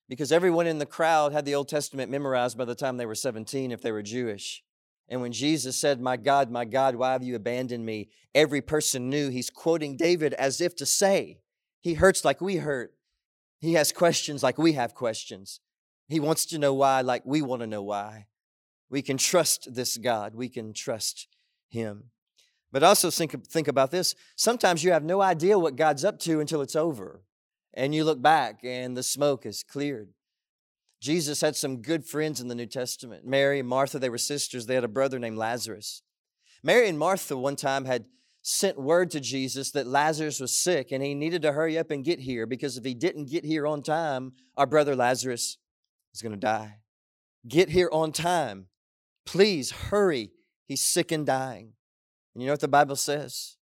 Because 0.07 0.33
everyone 0.33 0.67
in 0.67 0.79
the 0.79 0.87
crowd 0.87 1.33
had 1.33 1.47
the 1.47 1.55
Old 1.55 1.69
Testament 1.69 2.11
memorized 2.11 2.59
by 2.59 2.67
the 2.67 2.75
time 2.75 2.99
they 2.99 3.07
were 3.07 3.15
17 3.15 3.73
if 3.73 3.81
they 3.81 3.93
were 3.93 4.03
Jewish. 4.03 4.63
And 5.09 5.21
when 5.21 5.33
Jesus 5.33 5.77
said, 5.77 6.01
My 6.01 6.17
God, 6.17 6.51
my 6.51 6.65
God, 6.65 6.95
why 6.95 7.13
have 7.13 7.23
you 7.23 7.35
abandoned 7.35 7.85
me? 7.87 8.11
Every 8.35 8.61
person 8.61 9.09
knew 9.09 9.31
he's 9.31 9.51
quoting 9.51 9.97
David 9.97 10.35
as 10.35 10.61
if 10.61 10.77
to 10.77 10.87
say, 10.87 11.39
He 11.81 11.95
hurts 11.95 12.25
like 12.25 12.41
we 12.41 12.57
hurt. 12.57 12.93
He 13.59 13.73
has 13.75 13.91
questions 13.91 14.43
like 14.43 14.59
we 14.59 14.73
have 14.75 14.95
questions. 14.95 15.61
He 16.09 16.21
wants 16.21 16.47
to 16.47 16.59
know 16.59 16.75
why, 16.75 17.01
like 17.01 17.23
we 17.25 17.43
want 17.43 17.63
to 17.63 17.67
know 17.67 17.83
why. 17.83 18.27
We 18.91 19.03
can 19.03 19.19
trust 19.19 19.75
this 19.75 19.97
God, 19.97 20.35
we 20.35 20.49
can 20.49 20.73
trust 20.73 21.29
Him. 21.69 22.11
But 22.71 22.83
also 22.83 23.11
think, 23.11 23.47
think 23.47 23.67
about 23.67 23.91
this. 23.91 24.15
Sometimes 24.37 24.85
you 24.85 24.93
have 24.93 25.05
no 25.05 25.23
idea 25.23 25.59
what 25.59 25.77
God's 25.77 26.05
up 26.05 26.19
to 26.21 26.41
until 26.41 26.61
it's 26.61 26.77
over. 26.77 27.23
And 27.73 27.95
you 27.95 28.05
look 28.05 28.21
back 28.21 28.61
and 28.63 28.97
the 28.97 29.03
smoke 29.03 29.47
is 29.47 29.63
cleared. 29.63 30.11
Jesus 31.01 31.41
had 31.41 31.55
some 31.55 31.81
good 31.81 32.05
friends 32.05 32.41
in 32.41 32.49
the 32.49 32.55
New 32.55 32.67
Testament. 32.67 33.25
Mary 33.25 33.61
and 33.61 33.69
Martha, 33.69 33.99
they 33.99 34.11
were 34.11 34.19
sisters. 34.19 34.67
They 34.67 34.75
had 34.75 34.85
a 34.85 34.89
brother 34.89 35.19
named 35.19 35.39
Lazarus. 35.39 36.03
Mary 36.63 36.89
and 36.89 36.99
Martha 36.99 37.37
one 37.37 37.57
time 37.57 37.85
had 37.85 38.07
sent 38.43 38.81
word 38.81 39.11
to 39.11 39.21
Jesus 39.21 39.71
that 39.73 39.87
Lazarus 39.87 40.41
was 40.41 40.55
sick 40.55 40.91
and 40.91 41.03
he 41.03 41.15
needed 41.15 41.43
to 41.43 41.53
hurry 41.53 41.79
up 41.79 41.91
and 41.91 42.05
get 42.05 42.21
here 42.21 42.47
because 42.47 42.77
if 42.77 42.85
he 42.85 42.95
didn't 42.95 43.31
get 43.31 43.45
here 43.45 43.67
on 43.67 43.83
time, 43.83 44.33
our 44.57 44.67
brother 44.67 44.97
Lazarus 44.97 45.59
is 46.15 46.23
going 46.23 46.33
to 46.33 46.39
die. 46.39 46.79
Get 47.47 47.69
here 47.71 47.91
on 47.93 48.11
time. 48.11 48.67
Please 49.25 49.71
hurry. 49.71 50.33
He's 50.67 50.85
sick 50.85 51.13
and 51.13 51.27
dying. 51.27 51.75
And 52.35 52.43
you 52.43 52.47
know 52.47 52.55
what 52.55 52.61
the 52.61 52.69
Bible 52.69 52.97
says? 52.97 53.57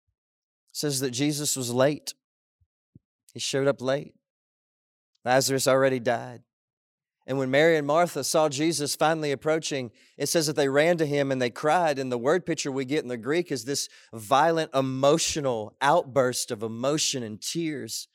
It 0.73 0.77
says 0.77 1.01
that 1.01 1.11
Jesus 1.11 1.57
was 1.57 1.73
late. 1.73 2.15
He 3.35 3.41
showed 3.41 3.67
up 3.67 3.81
late. 3.81 4.15
Lazarus 5.25 5.69
already 5.69 5.99
died. 5.99 6.43
And 7.27 7.39
when 7.39 7.51
Mary 7.51 7.77
and 7.77 7.87
Martha 7.87 8.23
saw 8.23 8.49
Jesus 8.49 8.95
finally 8.95 9.33
approaching, 9.33 9.91
it 10.17 10.29
says 10.29 10.47
that 10.47 10.55
they 10.55 10.69
ran 10.69 10.97
to 10.99 11.07
him 11.07 11.33
and 11.33 11.43
they 11.43 11.51
cried. 11.51 11.99
And 11.99 12.11
the 12.11 12.19
word 12.19 12.47
picture 12.47 12.71
we 12.71 12.85
get 12.85 13.03
in 13.03 13.09
the 13.09 13.17
Greek 13.17 13.51
is 13.51 13.65
this 13.65 13.89
violent 14.13 14.73
emotional 14.73 15.77
outburst 15.81 16.53
of 16.53 16.63
emotion 16.63 17.25
and 17.25 17.41
tears. 17.41 18.07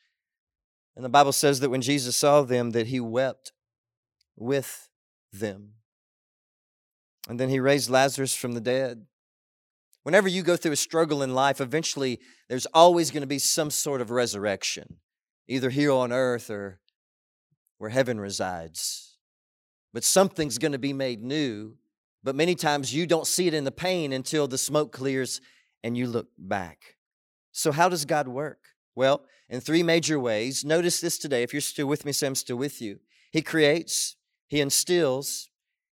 And 0.95 1.03
the 1.03 1.09
Bible 1.09 1.33
says 1.33 1.59
that 1.59 1.69
when 1.69 1.81
Jesus 1.81 2.15
saw 2.15 2.41
them, 2.41 2.71
that 2.71 2.87
he 2.87 2.99
wept 3.01 3.51
with 4.37 4.89
them. 5.33 5.73
And 7.27 7.39
then 7.39 7.49
he 7.49 7.59
raised 7.59 7.89
Lazarus 7.89 8.35
from 8.35 8.53
the 8.53 8.61
dead. 8.61 9.05
Whenever 10.03 10.27
you 10.27 10.41
go 10.41 10.57
through 10.57 10.71
a 10.71 10.77
struggle 10.77 11.21
in 11.21 11.35
life, 11.35 11.61
eventually 11.61 12.19
there's 12.49 12.65
always 12.67 13.11
going 13.11 13.21
to 13.21 13.27
be 13.27 13.39
some 13.39 13.69
sort 13.69 14.01
of 14.01 14.09
resurrection, 14.09 14.97
either 15.47 15.69
here 15.69 15.91
on 15.91 16.11
earth 16.11 16.49
or 16.49 16.80
where 17.81 17.89
heaven 17.89 18.19
resides. 18.19 19.17
But 19.91 20.03
something's 20.03 20.59
going 20.59 20.73
to 20.73 20.77
be 20.77 20.93
made 20.93 21.23
new. 21.23 21.77
But 22.23 22.35
many 22.35 22.53
times 22.53 22.93
you 22.93 23.07
don't 23.07 23.25
see 23.25 23.47
it 23.47 23.55
in 23.55 23.63
the 23.63 23.71
pain 23.71 24.13
until 24.13 24.47
the 24.47 24.59
smoke 24.59 24.91
clears 24.91 25.41
and 25.83 25.97
you 25.97 26.05
look 26.05 26.27
back. 26.37 26.97
So, 27.51 27.71
how 27.71 27.89
does 27.89 28.05
God 28.05 28.27
work? 28.27 28.59
Well, 28.93 29.25
in 29.49 29.61
three 29.61 29.81
major 29.81 30.19
ways. 30.19 30.63
Notice 30.63 31.01
this 31.01 31.17
today. 31.17 31.41
If 31.41 31.53
you're 31.55 31.61
still 31.61 31.87
with 31.87 32.05
me, 32.05 32.11
say 32.11 32.27
I'm 32.27 32.35
still 32.35 32.55
with 32.55 32.83
you. 32.83 32.99
He 33.31 33.41
creates, 33.41 34.15
He 34.47 34.61
instills, 34.61 35.49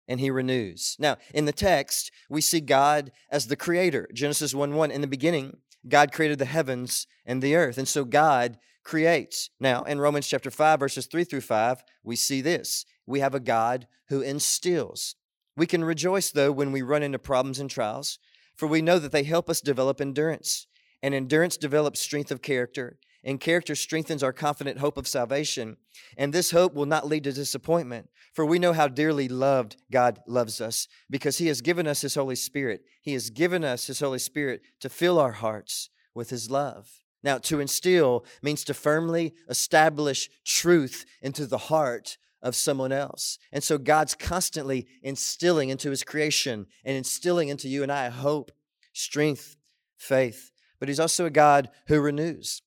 and 0.08 0.20
He 0.20 0.30
renews. 0.30 0.96
Now, 1.00 1.18
in 1.34 1.46
the 1.46 1.52
text, 1.52 2.12
we 2.30 2.40
see 2.40 2.62
God 2.62 3.12
as 3.32 3.48
the 3.48 3.56
creator. 3.56 4.08
Genesis 4.14 4.54
1 4.54 4.76
1. 4.76 4.92
In 4.92 5.02
the 5.02 5.08
beginning, 5.08 5.58
God 5.88 6.12
created 6.12 6.38
the 6.38 6.46
heavens 6.46 7.08
and 7.26 7.42
the 7.42 7.56
earth. 7.56 7.80
And 7.80 7.88
so 7.88 8.06
God 8.06 8.60
creates. 8.84 9.50
Now, 9.60 9.84
in 9.84 10.00
Romans 10.00 10.28
chapter 10.28 10.52
5, 10.52 10.80
verses 10.80 11.06
3 11.08 11.24
through 11.24 11.42
5, 11.42 11.84
we 12.04 12.16
see 12.16 12.42
this. 12.42 12.86
We 13.06 13.20
have 13.20 13.36
a 13.36 13.40
God 13.40 13.88
who 14.10 14.22
instills. 14.22 15.16
We 15.56 15.68
can 15.68 15.84
rejoice, 15.84 16.32
though, 16.32 16.52
when 16.52 16.72
we 16.72 16.82
run 16.82 17.04
into 17.04 17.20
problems 17.20 17.60
and 17.60 17.70
trials, 17.70 18.20
for 18.56 18.68
we 18.68 18.82
know 18.82 19.00
that 19.00 19.12
they 19.12 19.24
help 19.24 19.50
us 19.50 19.62
develop 19.62 20.00
endurance. 20.00 20.68
And 21.02 21.14
endurance 21.14 21.58
develops 21.58 22.00
strength 22.00 22.32
of 22.32 22.42
character, 22.42 23.00
and 23.24 23.40
character 23.40 23.76
strengthens 23.76 24.24
our 24.24 24.34
confident 24.34 24.80
hope 24.80 24.98
of 24.98 25.08
salvation. 25.08 25.78
And 26.18 26.34
this 26.34 26.52
hope 26.52 26.74
will 26.74 26.86
not 26.86 27.08
lead 27.08 27.24
to 27.26 27.32
disappointment, 27.32 28.10
for 28.34 28.46
we 28.46 28.60
know 28.60 28.74
how 28.74 28.88
dearly 28.88 29.28
loved 29.28 29.78
God 29.92 30.20
loves 30.28 30.62
us 30.62 30.88
because 31.10 31.38
He 31.38 31.48
has 31.48 31.62
given 31.62 31.88
us 31.88 32.02
His 32.02 32.16
Holy 32.16 32.36
Spirit. 32.36 32.84
He 33.02 33.14
has 33.14 33.30
given 33.30 33.64
us 33.64 33.88
His 33.88 34.00
Holy 34.00 34.20
Spirit 34.20 34.62
to 34.80 34.90
fill 34.90 35.20
our 35.20 35.34
hearts 35.34 35.90
with 36.14 36.30
His 36.30 36.50
love. 36.50 36.90
Now, 37.24 37.38
to 37.40 37.60
instill 37.60 38.26
means 38.42 38.64
to 38.66 38.74
firmly 38.74 39.34
establish 39.50 40.30
truth 40.46 41.06
into 41.22 41.46
the 41.46 41.58
heart 41.58 42.18
of 42.42 42.56
someone 42.56 42.92
else. 42.92 43.38
And 43.52 43.64
so 43.64 43.78
God's 43.78 44.16
constantly 44.16 44.88
instilling 45.04 45.70
into 45.70 45.90
His 45.90 46.04
creation 46.04 46.68
and 46.86 46.96
instilling 46.96 47.50
into 47.50 47.68
you 47.68 47.84
and 47.84 47.92
I 47.92 48.10
hope, 48.10 48.52
strength, 48.94 49.58
faith. 49.98 50.52
But 50.80 50.88
He's 50.88 51.00
also 51.00 51.26
a 51.26 51.32
God 51.32 51.70
who 51.88 52.00
renews. 52.00 52.62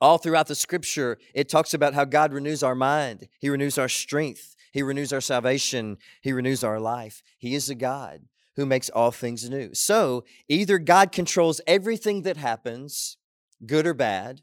All 0.00 0.18
throughout 0.18 0.46
the 0.46 0.54
scripture, 0.54 1.18
it 1.34 1.48
talks 1.48 1.72
about 1.74 1.94
how 1.94 2.04
God 2.04 2.32
renews 2.32 2.62
our 2.62 2.74
mind, 2.74 3.28
He 3.40 3.48
renews 3.48 3.78
our 3.78 3.88
strength, 3.88 4.54
He 4.72 4.82
renews 4.82 5.12
our 5.12 5.20
salvation, 5.20 5.96
He 6.20 6.32
renews 6.32 6.62
our 6.62 6.78
life. 6.78 7.22
He 7.38 7.54
is 7.54 7.68
a 7.68 7.74
God 7.74 8.22
who 8.56 8.66
makes 8.66 8.88
all 8.90 9.10
things 9.10 9.48
new. 9.48 9.74
So 9.74 10.24
either 10.48 10.78
God 10.78 11.12
controls 11.12 11.60
everything 11.66 12.22
that 12.22 12.36
happens, 12.36 13.16
good 13.64 13.86
or 13.86 13.94
bad, 13.94 14.42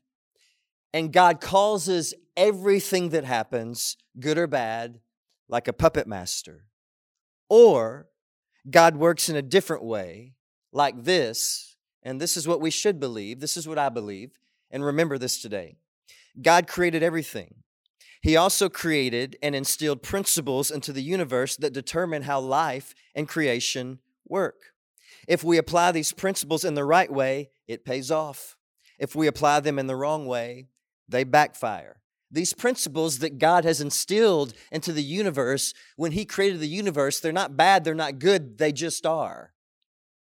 and 0.94 1.14
God 1.14 1.42
causes 1.42 2.14
everything 2.38 3.10
that 3.10 3.24
happens, 3.24 3.98
good 4.20 4.38
or 4.38 4.48
bad, 4.48 5.00
like 5.48 5.68
a 5.68 5.74
puppet 5.74 6.08
master, 6.08 6.66
or 7.50 8.08
God 8.70 8.96
works 8.96 9.30
in 9.30 9.36
a 9.36 9.42
different 9.42 9.84
way, 9.84 10.34
like 10.72 11.04
this, 11.04 11.76
and 12.02 12.20
this 12.20 12.38
is 12.38 12.48
what 12.48 12.62
we 12.62 12.72
should 12.72 13.00
believe, 13.00 13.40
this 13.40 13.58
is 13.58 13.68
what 13.68 13.78
I 13.78 13.90
believe 13.90 14.32
and 14.74 14.84
remember 14.84 15.18
this 15.18 15.42
today 15.42 15.78
God 16.42 16.68
created 16.68 17.04
everything. 17.04 17.56
He 18.22 18.36
also 18.36 18.70
created 18.70 19.38
and 19.44 19.54
instilled 19.54 20.02
principles 20.02 20.72
into 20.72 20.92
the 20.92 21.04
universe 21.04 21.58
that 21.58 21.74
determine 21.74 22.24
how 22.24 22.40
life 22.40 22.96
and 23.14 23.28
creation 23.28 24.00
work. 24.28 24.74
If 25.28 25.44
we 25.44 25.58
apply 25.58 25.92
these 25.92 26.14
principles 26.14 26.64
in 26.64 26.74
the 26.74 26.86
right 26.86 27.12
way, 27.12 27.50
it 27.68 27.86
pays 27.86 28.10
off. 28.10 28.56
If 29.00 29.16
we 29.16 29.28
apply 29.28 29.60
them 29.60 29.80
in 29.80 29.88
the 29.88 29.96
wrong 29.96 30.26
way, 30.26 30.68
they 31.08 31.24
backfire. 31.24 31.98
These 32.32 32.54
principles 32.54 33.20
that 33.20 33.38
God 33.38 33.64
has 33.64 33.80
instilled 33.80 34.54
into 34.72 34.92
the 34.92 35.04
universe, 35.04 35.74
when 35.96 36.14
He 36.14 36.26
created 36.26 36.60
the 36.60 36.68
universe, 36.68 37.20
they're 37.20 37.32
not 37.32 37.56
bad, 37.56 37.84
they're 37.84 37.94
not 37.94 38.20
good, 38.20 38.58
they 38.58 38.72
just 38.72 39.06
are. 39.06 39.54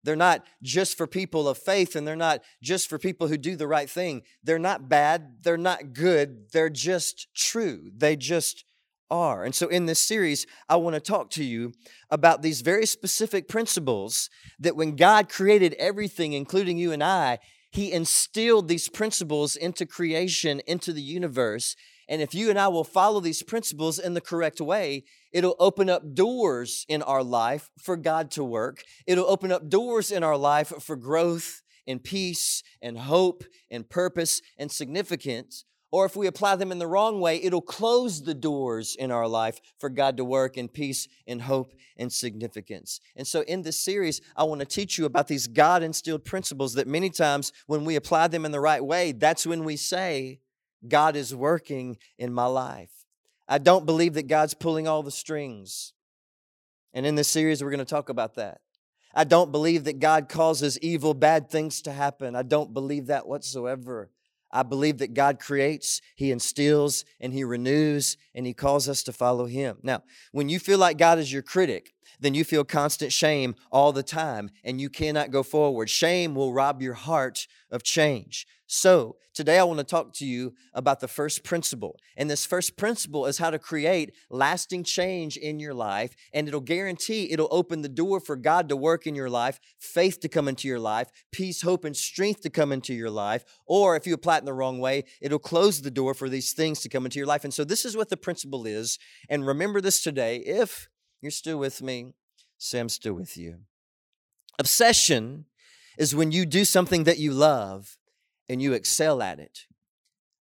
They're 0.03 0.15
not 0.15 0.45
just 0.63 0.95
for 0.97 1.05
people 1.05 1.49
of 1.49 1.57
faith 1.57 1.95
and 1.95 2.07
they're 2.07 2.15
not 2.15 2.41
just 2.61 2.87
for 2.87 2.97
people 2.97 3.27
who 3.27 3.37
do 3.37 3.57
the 3.57 3.67
right 3.67 3.89
thing. 3.89 4.21
They're 4.41 4.57
not 4.57 4.87
bad, 4.87 5.43
they're 5.43 5.57
not 5.57 5.91
good, 5.91 6.49
they're 6.53 6.69
just 6.69 7.27
true. 7.35 7.91
They 7.93 8.15
just 8.15 8.63
are. 9.09 9.43
And 9.43 9.53
so 9.53 9.67
in 9.67 9.85
this 9.85 9.99
series, 9.99 10.45
I 10.69 10.77
want 10.77 10.93
to 10.93 11.01
talk 11.01 11.29
to 11.31 11.43
you 11.43 11.73
about 12.09 12.41
these 12.41 12.61
very 12.61 12.85
specific 12.85 13.49
principles 13.49 14.29
that 14.59 14.77
when 14.77 14.95
God 14.95 15.27
created 15.27 15.73
everything, 15.73 16.31
including 16.31 16.77
you 16.77 16.93
and 16.93 17.03
I, 17.03 17.39
He 17.71 17.91
instilled 17.91 18.67
these 18.67 18.89
principles 18.89 19.55
into 19.55 19.85
creation, 19.85 20.61
into 20.67 20.93
the 20.93 21.01
universe. 21.01 21.75
And 22.09 22.21
if 22.21 22.33
you 22.33 22.49
and 22.49 22.57
I 22.57 22.69
will 22.69 22.83
follow 22.83 23.19
these 23.19 23.43
principles 23.43 23.99
in 23.99 24.13
the 24.13 24.21
correct 24.21 24.61
way, 24.61 25.03
it'll 25.33 25.57
open 25.59 25.89
up 25.89 26.13
doors 26.13 26.85
in 26.87 27.01
our 27.01 27.23
life 27.23 27.69
for 27.77 27.97
God 27.97 28.31
to 28.31 28.43
work. 28.43 28.83
It'll 29.05 29.29
open 29.29 29.51
up 29.51 29.69
doors 29.69 30.11
in 30.11 30.23
our 30.23 30.37
life 30.37 30.71
for 30.79 30.95
growth 30.95 31.61
and 31.85 32.03
peace 32.03 32.63
and 32.81 32.97
hope 32.97 33.43
and 33.69 33.89
purpose 33.89 34.41
and 34.57 34.71
significance. 34.71 35.65
Or 35.89 36.05
if 36.05 36.17
we 36.17 36.27
apply 36.27 36.57
them 36.57 36.71
in 36.71 36.79
the 36.79 36.87
wrong 36.87 37.21
way, 37.21 37.41
it'll 37.41 37.61
close 37.61 38.21
the 38.21 38.33
doors 38.33 38.95
in 38.95 39.09
our 39.09 39.27
life 39.27 39.61
for 39.79 39.89
God 39.89 40.17
to 40.17 40.25
work 40.25 40.57
in 40.57 40.67
peace 40.67 41.07
and 41.25 41.41
hope 41.41 41.73
and 41.95 42.11
significance. 42.11 42.99
And 43.15 43.25
so, 43.25 43.41
in 43.41 43.61
this 43.61 43.79
series, 43.79 44.19
I 44.35 44.43
want 44.43 44.59
to 44.59 44.65
teach 44.65 44.97
you 44.97 45.05
about 45.05 45.27
these 45.27 45.47
God 45.47 45.83
instilled 45.83 46.25
principles 46.25 46.73
that 46.73 46.87
many 46.87 47.09
times, 47.09 47.53
when 47.67 47.85
we 47.85 47.95
apply 47.95 48.27
them 48.27 48.45
in 48.45 48.51
the 48.51 48.59
right 48.59 48.83
way, 48.83 49.13
that's 49.13 49.47
when 49.47 49.63
we 49.63 49.77
say, 49.77 50.41
God 50.85 51.15
is 51.15 51.33
working 51.33 51.97
in 52.17 52.33
my 52.33 52.45
life. 52.45 52.91
I 53.47 53.57
don't 53.57 53.85
believe 53.85 54.13
that 54.15 54.27
God's 54.27 54.53
pulling 54.53 54.87
all 54.87 55.03
the 55.03 55.11
strings. 55.11 55.93
And 56.93 57.05
in 57.05 57.15
this 57.15 57.29
series, 57.29 57.63
we're 57.63 57.71
going 57.71 57.79
to 57.79 57.85
talk 57.85 58.09
about 58.09 58.35
that. 58.35 58.59
I 59.13 59.23
don't 59.23 59.51
believe 59.51 59.85
that 59.85 59.99
God 59.99 60.29
causes 60.29 60.77
evil, 60.79 61.13
bad 61.13 61.49
things 61.49 61.81
to 61.83 61.91
happen. 61.91 62.35
I 62.35 62.43
don't 62.43 62.73
believe 62.73 63.07
that 63.07 63.27
whatsoever. 63.27 64.11
I 64.57 64.63
believe 64.63 64.97
that 64.97 65.13
God 65.13 65.39
creates, 65.39 66.01
He 66.15 66.31
instills, 66.31 67.05
and 67.19 67.31
He 67.31 67.43
renews, 67.43 68.17
and 68.33 68.47
He 68.47 68.53
calls 68.55 68.89
us 68.89 69.03
to 69.03 69.13
follow 69.13 69.45
Him. 69.45 69.77
Now, 69.83 70.01
when 70.31 70.49
you 70.49 70.57
feel 70.57 70.79
like 70.79 70.97
God 70.97 71.19
is 71.19 71.31
your 71.31 71.43
critic, 71.43 71.93
then 72.19 72.33
you 72.33 72.43
feel 72.43 72.63
constant 72.63 73.13
shame 73.13 73.53
all 73.71 73.91
the 73.91 74.01
time 74.01 74.49
and 74.63 74.81
you 74.81 74.89
cannot 74.89 75.29
go 75.29 75.43
forward. 75.43 75.89
Shame 75.91 76.33
will 76.33 76.53
rob 76.53 76.81
your 76.81 76.95
heart 76.95 77.47
of 77.69 77.83
change. 77.83 78.47
So, 78.69 79.15
today 79.33 79.57
I 79.57 79.63
want 79.63 79.77
to 79.79 79.85
talk 79.85 80.11
to 80.15 80.25
you 80.25 80.53
about 80.73 80.99
the 80.99 81.07
first 81.07 81.45
principle. 81.45 81.97
And 82.17 82.29
this 82.29 82.45
first 82.45 82.75
principle 82.75 83.25
is 83.25 83.37
how 83.37 83.49
to 83.49 83.57
create 83.57 84.13
lasting 84.29 84.83
change 84.83 85.37
in 85.37 85.57
your 85.57 85.73
life. 85.73 86.13
And 86.33 86.49
it'll 86.49 86.59
guarantee 86.59 87.31
it'll 87.31 87.47
open 87.49 87.81
the 87.81 87.87
door 87.87 88.19
for 88.19 88.35
God 88.35 88.67
to 88.67 88.75
work 88.75 89.07
in 89.07 89.15
your 89.15 89.29
life, 89.29 89.61
faith 89.79 90.19
to 90.19 90.27
come 90.27 90.49
into 90.49 90.67
your 90.67 90.81
life, 90.81 91.09
peace, 91.31 91.61
hope, 91.61 91.85
and 91.85 91.95
strength 91.95 92.41
to 92.41 92.49
come 92.49 92.73
into 92.73 92.93
your 92.93 93.09
life. 93.09 93.45
Or 93.65 93.95
if 93.95 94.05
you 94.05 94.13
apply 94.13 94.35
it 94.35 94.39
in 94.39 94.45
the 94.45 94.53
wrong 94.53 94.79
way, 94.79 95.05
it'll 95.21 95.39
close 95.39 95.81
the 95.81 95.89
door 95.89 96.13
for 96.13 96.27
these 96.27 96.51
things 96.51 96.81
to 96.81 96.89
come 96.89 97.05
into 97.05 97.19
your 97.19 97.27
life. 97.27 97.45
And 97.45 97.53
so, 97.53 97.63
this 97.63 97.85
is 97.85 97.95
what 97.95 98.09
the 98.09 98.17
principle 98.17 98.65
is. 98.65 98.99
And 99.29 99.47
remember 99.47 99.79
this 99.79 100.03
today 100.03 100.37
if 100.39 100.89
you're 101.21 101.31
still 101.31 101.57
with 101.57 101.81
me? 101.81 102.11
Sam's 102.57 102.93
still 102.93 103.13
with 103.13 103.37
you. 103.37 103.59
Obsession 104.59 105.45
is 105.97 106.13
when 106.13 106.33
you 106.33 106.45
do 106.45 106.65
something 106.65 107.05
that 107.05 107.17
you 107.17 107.31
love 107.31 107.97
and 108.49 108.61
you 108.61 108.73
excel 108.73 109.21
at 109.21 109.39
it. 109.39 109.65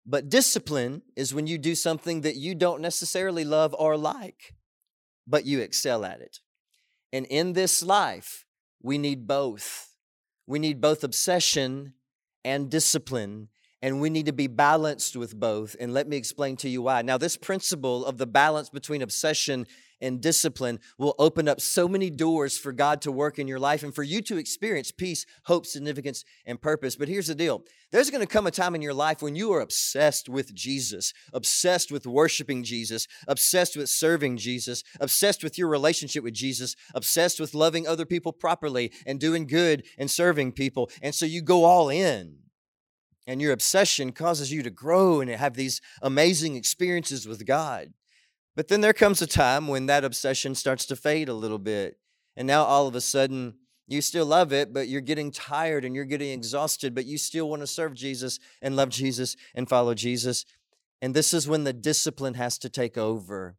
But 0.05 0.29
discipline 0.29 1.03
is 1.17 1.35
when 1.35 1.47
you 1.47 1.59
do 1.59 1.75
something 1.75 2.21
that 2.21 2.37
you 2.37 2.55
don't 2.55 2.81
necessarily 2.81 3.45
love 3.45 3.75
or 3.77 3.97
like, 3.97 4.55
but 5.27 5.45
you 5.45 5.61
excel 5.61 6.05
at 6.05 6.21
it. 6.21 6.41
And 7.13 7.27
in 7.27 7.55
this 7.55 7.83
life, 7.83 8.45
we 8.83 8.99
need 8.99 9.27
both. 9.27 9.95
We 10.47 10.61
need 10.61 10.81
both 10.81 11.03
obsession 11.03 11.95
and 12.45 12.71
discipline, 12.71 13.49
and 13.83 14.01
we 14.01 14.11
need 14.11 14.27
to 14.27 14.33
be 14.33 14.47
balanced 14.47 15.17
with 15.17 15.39
both. 15.39 15.77
And 15.79 15.93
let 15.93 16.09
me 16.09 16.17
explain 16.17 16.57
to 16.59 16.69
you 16.69 16.83
why. 16.83 17.03
Now, 17.03 17.19
this 17.19 17.37
principle 17.37 18.05
of 18.05 18.19
the 18.19 18.27
balance 18.27 18.71
between 18.71 19.03
obsession 19.03 19.67
and 20.01 20.21
discipline 20.21 20.79
will 20.99 21.15
open 21.19 21.49
up 21.49 21.61
so 21.61 21.89
many 21.89 22.11
doors 22.11 22.59
for 22.59 22.73
God 22.73 23.01
to 23.03 23.13
work 23.13 23.39
in 23.39 23.49
your 23.49 23.59
life 23.59 23.83
and 23.83 23.95
for 23.95 24.03
you 24.03 24.21
to 24.23 24.37
experience 24.37 24.93
peace, 24.93 25.25
hope, 25.45 25.67
significance, 25.67 26.25
and 26.45 26.61
purpose. 26.61 26.97
But 26.97 27.09
here's 27.09 27.29
the 27.29 27.35
deal 27.35 27.63
there's 27.93 28.11
going 28.11 28.21
to 28.21 28.33
come 28.33 28.47
a 28.47 28.51
time 28.51 28.75
in 28.75 28.83
your 28.83 28.95
life 28.95 29.23
when 29.23 29.37
you 29.37 29.53
are 29.53 29.61
obsessed 29.61 30.29
with 30.29 30.55
Jesus, 30.55 31.13
obsessed 31.33 31.91
with 31.91 32.07
worshiping 32.07 32.63
Jesus, 32.63 33.07
obsessed 33.29 33.77
with 33.77 33.89
serving 33.89 34.37
Jesus, 34.37 34.83
obsessed 35.01 35.43
with 35.43 35.57
your 35.57 35.69
relationship 35.69 36.25
with 36.25 36.35
Jesus, 36.35 36.77
obsessed 36.95 37.41
with 37.41 37.55
loving 37.55 37.87
other 37.87 38.05
people 38.05 38.33
properly 38.33 38.93
and 39.07 39.21
doing 39.21 39.47
good 39.47 39.85
and 39.99 40.11
serving 40.11 40.53
people. 40.53 40.91
And 41.01 41.15
so 41.15 41.27
you 41.27 41.43
go 41.43 41.65
all 41.65 41.89
in. 41.89 42.39
And 43.27 43.43
your 43.43 43.53
obsession 43.53 44.13
causes 44.13 44.53
you 44.53 44.63
to 44.63 44.71
grow 44.71 45.21
and 45.21 45.31
have 45.31 45.55
these 45.55 45.81
amazing 46.01 46.55
experiences 46.55 47.27
with 47.27 47.45
God. 47.45 47.93
But 48.55 48.69
then 48.69 48.81
there 48.81 48.93
comes 48.93 49.21
a 49.21 49.27
time 49.27 49.69
when 49.69 49.87
that 49.87 50.05
obsession 50.05 50.55
starts 50.55 50.87
to 50.87 50.97
fade 50.97 51.29
a 51.29 51.35
little 51.35 51.59
bit 51.59 51.99
And 52.37 52.47
now 52.47 52.65
all 52.65 52.87
of 52.87 52.95
a 52.95 53.01
sudden, 53.01 53.55
you 53.89 54.03
still 54.03 54.27
love 54.27 54.53
it, 54.53 54.75
but 54.75 54.89
you're 54.89 55.01
getting 55.01 55.31
tired 55.31 55.85
and 55.85 55.95
you're 55.95 56.05
getting 56.05 56.31
exhausted, 56.31 56.95
but 56.95 57.07
you 57.07 57.17
still 57.17 57.49
want 57.49 57.63
to 57.63 57.67
serve 57.67 57.95
Jesus 57.95 58.39
and 58.61 58.77
love 58.77 58.91
Jesus 58.91 59.37
and 59.55 59.69
follow 59.69 59.95
Jesus. 59.95 60.45
And 61.01 61.15
this 61.15 61.33
is 61.33 61.49
when 61.49 61.65
the 61.65 61.73
discipline 61.73 62.35
has 62.35 62.59
to 62.59 62.69
take 62.69 62.99
over. 62.99 63.57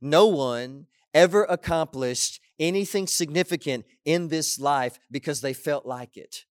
No 0.00 0.26
one 0.26 0.86
ever 1.12 1.44
accomplished 1.44 2.40
anything 2.58 3.06
significant 3.06 3.84
in 4.04 4.28
this 4.28 4.58
life 4.58 4.98
because 5.10 5.40
they 5.42 5.52
felt 5.52 5.84
like 5.84 6.16
it 6.16 6.44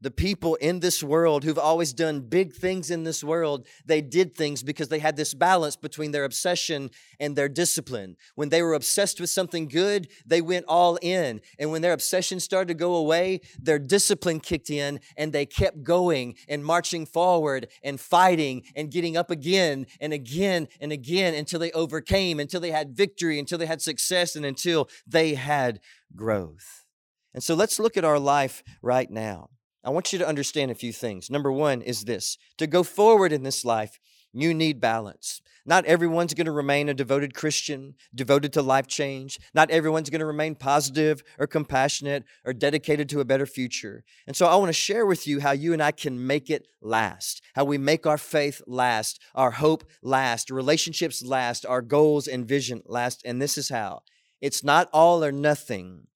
the 0.00 0.10
people 0.10 0.54
in 0.56 0.80
this 0.80 1.02
world 1.02 1.44
who've 1.44 1.58
always 1.58 1.92
done 1.92 2.20
big 2.20 2.54
things 2.54 2.90
in 2.90 3.04
this 3.04 3.22
world, 3.22 3.66
they 3.84 4.00
did 4.00 4.34
things 4.34 4.62
because 4.62 4.88
they 4.88 4.98
had 4.98 5.16
this 5.16 5.34
balance 5.34 5.76
between 5.76 6.12
their 6.12 6.24
obsession 6.24 6.90
and 7.18 7.36
their 7.36 7.48
discipline. 7.48 8.16
When 8.34 8.48
they 8.48 8.62
were 8.62 8.74
obsessed 8.74 9.20
with 9.20 9.30
something 9.30 9.68
good, 9.68 10.08
they 10.24 10.40
went 10.40 10.64
all 10.68 10.96
in. 11.02 11.40
And 11.58 11.70
when 11.70 11.82
their 11.82 11.92
obsession 11.92 12.40
started 12.40 12.68
to 12.68 12.74
go 12.74 12.94
away, 12.94 13.40
their 13.60 13.78
discipline 13.78 14.40
kicked 14.40 14.70
in 14.70 15.00
and 15.16 15.32
they 15.32 15.46
kept 15.46 15.82
going 15.82 16.34
and 16.48 16.64
marching 16.64 17.04
forward 17.04 17.68
and 17.82 18.00
fighting 18.00 18.62
and 18.74 18.90
getting 18.90 19.16
up 19.16 19.30
again 19.30 19.86
and 20.00 20.12
again 20.12 20.68
and 20.80 20.92
again 20.92 21.34
until 21.34 21.60
they 21.60 21.72
overcame, 21.72 22.40
until 22.40 22.60
they 22.60 22.70
had 22.70 22.96
victory, 22.96 23.38
until 23.38 23.58
they 23.58 23.66
had 23.66 23.82
success, 23.82 24.34
and 24.34 24.46
until 24.46 24.88
they 25.06 25.34
had 25.34 25.80
growth. 26.16 26.86
And 27.34 27.42
so 27.42 27.54
let's 27.54 27.78
look 27.78 27.96
at 27.96 28.04
our 28.04 28.18
life 28.18 28.62
right 28.82 29.10
now. 29.10 29.50
I 29.82 29.90
want 29.90 30.12
you 30.12 30.18
to 30.18 30.28
understand 30.28 30.70
a 30.70 30.74
few 30.74 30.92
things. 30.92 31.30
Number 31.30 31.50
one 31.50 31.82
is 31.82 32.04
this 32.04 32.36
to 32.58 32.66
go 32.66 32.82
forward 32.82 33.32
in 33.32 33.42
this 33.42 33.64
life, 33.64 33.98
you 34.32 34.54
need 34.54 34.80
balance. 34.80 35.40
Not 35.66 35.84
everyone's 35.84 36.34
going 36.34 36.46
to 36.46 36.52
remain 36.52 36.88
a 36.88 36.94
devoted 36.94 37.34
Christian, 37.34 37.94
devoted 38.14 38.52
to 38.54 38.62
life 38.62 38.86
change. 38.86 39.38
Not 39.54 39.70
everyone's 39.70 40.08
going 40.08 40.20
to 40.20 40.26
remain 40.26 40.54
positive 40.54 41.22
or 41.38 41.46
compassionate 41.46 42.24
or 42.44 42.52
dedicated 42.52 43.08
to 43.10 43.20
a 43.20 43.24
better 43.24 43.46
future. 43.46 44.04
And 44.26 44.34
so 44.34 44.46
I 44.46 44.56
want 44.56 44.68
to 44.68 44.72
share 44.72 45.04
with 45.04 45.26
you 45.26 45.40
how 45.40 45.52
you 45.52 45.72
and 45.72 45.82
I 45.82 45.92
can 45.92 46.26
make 46.26 46.48
it 46.48 46.66
last, 46.80 47.42
how 47.54 47.64
we 47.64 47.76
make 47.76 48.06
our 48.06 48.18
faith 48.18 48.62
last, 48.66 49.20
our 49.34 49.50
hope 49.52 49.84
last, 50.02 50.50
relationships 50.50 51.22
last, 51.22 51.66
our 51.66 51.82
goals 51.82 52.26
and 52.26 52.46
vision 52.46 52.82
last. 52.86 53.22
And 53.24 53.40
this 53.40 53.58
is 53.58 53.68
how 53.68 54.02
it's 54.40 54.64
not 54.64 54.88
all 54.92 55.22
or 55.22 55.32
nothing, 55.32 56.06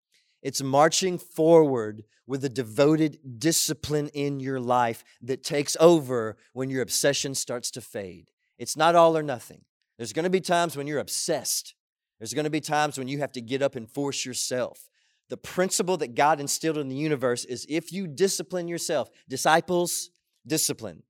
it's 0.45 0.63
marching 0.63 1.17
forward 1.17 2.05
with 2.27 2.45
a 2.45 2.51
devoted 2.51 3.19
discipline 3.39 4.09
in 4.09 4.41
your 4.41 4.61
life 4.61 5.03
that 5.23 5.43
takes 5.43 5.75
over 5.81 6.37
when 6.53 6.69
your 6.69 6.83
obsession 6.83 7.35
starts 7.35 7.71
to 7.73 7.81
fade. 7.81 8.31
It's 8.59 8.77
not 8.77 8.95
all 8.95 9.17
or 9.17 9.23
nothing. 9.23 9.63
There's 9.97 10.13
going 10.13 10.25
to 10.25 10.31
be 10.31 10.43
times 10.43 10.77
when 10.77 10.87
you're 10.87 11.01
obsessed. 11.01 11.75
There's 12.19 12.35
going 12.35 12.45
to 12.45 12.51
be 12.51 12.61
times 12.61 12.99
when 12.99 13.09
you 13.09 13.19
have 13.19 13.33
to 13.33 13.41
get 13.41 13.63
up 13.63 13.75
and 13.75 13.91
force 13.91 14.27
yourself. 14.27 14.89
The 15.31 15.39
principle 15.39 15.97
that 15.97 16.15
God 16.15 16.41
instilled 16.41 16.79
in 16.79 16.89
the 16.89 16.95
universe 16.95 17.47
is 17.47 17.67
if 17.71 17.91
you 17.91 18.07
discipline 18.07 18.69
yourself, 18.69 19.09
disciples, 19.29 20.11
discipline, 20.47 21.05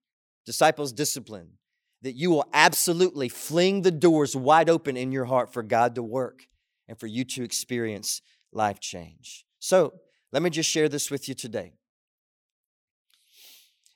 disciples, 0.47 0.93
discipline, 0.93 1.59
that 2.03 2.15
you 2.15 2.31
will 2.31 2.49
absolutely 2.53 3.29
fling 3.29 3.83
the 3.83 3.91
doors 3.91 4.37
wide 4.37 4.71
open 4.71 4.97
in 4.97 5.11
your 5.11 5.25
heart 5.25 5.53
for 5.53 5.65
God 5.65 5.97
to 5.97 6.03
work 6.03 6.47
and 6.87 6.99
for 7.01 7.07
you 7.07 7.25
to 7.25 7.43
experience 7.43 8.23
life 8.55 8.81
change. 8.81 9.45
So, 9.59 9.95
let 10.33 10.43
me 10.43 10.51
just 10.51 10.69
share 10.69 10.89
this 10.89 11.11
with 11.11 11.29
you 11.29 11.35
today. 11.35 11.75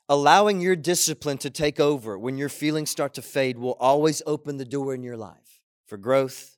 Allowing 0.08 0.60
your 0.60 0.76
discipline 0.76 1.38
to 1.38 1.50
take 1.50 1.80
over 1.80 2.18
when 2.18 2.38
your 2.38 2.48
feelings 2.48 2.90
start 2.90 3.12
to 3.14 3.22
fade 3.22 3.58
will 3.58 3.76
always 3.80 4.22
open 4.24 4.56
the 4.56 4.64
door 4.64 4.94
in 4.94 5.02
your 5.02 5.16
life 5.16 5.60
for 5.86 5.96
growth, 5.96 6.56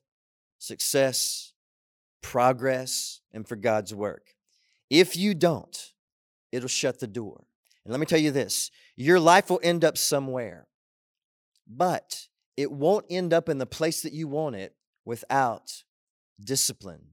success, 0.57 1.51
progress, 2.21 3.21
and 3.33 3.47
for 3.47 3.55
God's 3.55 3.93
work. 3.93 4.35
If 4.89 5.17
you 5.17 5.33
don't, 5.33 5.91
it'll 6.51 6.69
shut 6.69 6.99
the 6.99 7.07
door. 7.07 7.43
And 7.83 7.91
let 7.91 7.99
me 7.99 8.05
tell 8.05 8.19
you 8.19 8.31
this 8.31 8.71
your 8.95 9.19
life 9.19 9.49
will 9.49 9.59
end 9.63 9.83
up 9.83 9.97
somewhere, 9.97 10.67
but 11.67 12.27
it 12.55 12.71
won't 12.71 13.05
end 13.09 13.33
up 13.33 13.49
in 13.49 13.57
the 13.57 13.65
place 13.65 14.01
that 14.03 14.13
you 14.13 14.27
want 14.27 14.55
it 14.55 14.75
without 15.05 15.83
discipline 16.39 17.10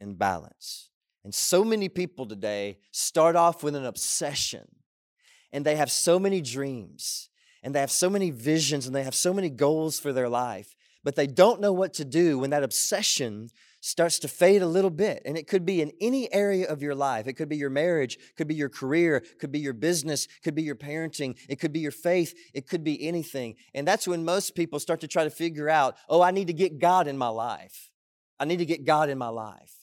and 0.00 0.18
balance. 0.18 0.90
And 1.24 1.34
so 1.34 1.64
many 1.64 1.88
people 1.88 2.26
today 2.26 2.78
start 2.92 3.34
off 3.34 3.62
with 3.62 3.74
an 3.74 3.84
obsession 3.84 4.68
and 5.52 5.64
they 5.64 5.76
have 5.76 5.90
so 5.90 6.18
many 6.18 6.40
dreams 6.40 7.28
and 7.62 7.74
they 7.74 7.80
have 7.80 7.90
so 7.90 8.08
many 8.08 8.30
visions 8.30 8.86
and 8.86 8.94
they 8.94 9.02
have 9.02 9.14
so 9.14 9.34
many 9.34 9.50
goals 9.50 9.98
for 9.98 10.12
their 10.12 10.28
life, 10.28 10.76
but 11.02 11.16
they 11.16 11.26
don't 11.26 11.60
know 11.60 11.72
what 11.72 11.94
to 11.94 12.04
do 12.04 12.38
when 12.38 12.50
that 12.50 12.62
obsession 12.62 13.48
starts 13.80 14.18
to 14.18 14.28
fade 14.28 14.62
a 14.62 14.66
little 14.66 14.90
bit. 14.90 15.22
And 15.24 15.36
it 15.36 15.46
could 15.46 15.64
be 15.64 15.80
in 15.80 15.92
any 16.00 16.32
area 16.32 16.68
of 16.68 16.82
your 16.82 16.94
life. 16.94 17.26
It 17.26 17.34
could 17.34 17.48
be 17.48 17.56
your 17.56 17.70
marriage, 17.70 18.18
could 18.36 18.48
be 18.48 18.54
your 18.54 18.68
career, 18.68 19.22
could 19.38 19.52
be 19.52 19.60
your 19.60 19.72
business, 19.72 20.26
could 20.42 20.54
be 20.54 20.62
your 20.62 20.74
parenting, 20.74 21.36
it 21.48 21.56
could 21.56 21.72
be 21.72 21.80
your 21.80 21.92
faith, 21.92 22.34
it 22.52 22.68
could 22.68 22.84
be 22.84 23.06
anything. 23.06 23.54
And 23.74 23.86
that's 23.86 24.08
when 24.08 24.24
most 24.24 24.54
people 24.54 24.80
start 24.80 25.00
to 25.00 25.08
try 25.08 25.24
to 25.24 25.30
figure 25.30 25.68
out, 25.68 25.96
oh, 26.08 26.20
I 26.20 26.32
need 26.32 26.48
to 26.48 26.52
get 26.52 26.78
God 26.78 27.06
in 27.06 27.16
my 27.16 27.28
life. 27.28 27.90
I 28.38 28.44
need 28.44 28.58
to 28.58 28.66
get 28.66 28.84
God 28.84 29.08
in 29.08 29.18
my 29.18 29.28
life. 29.28 29.75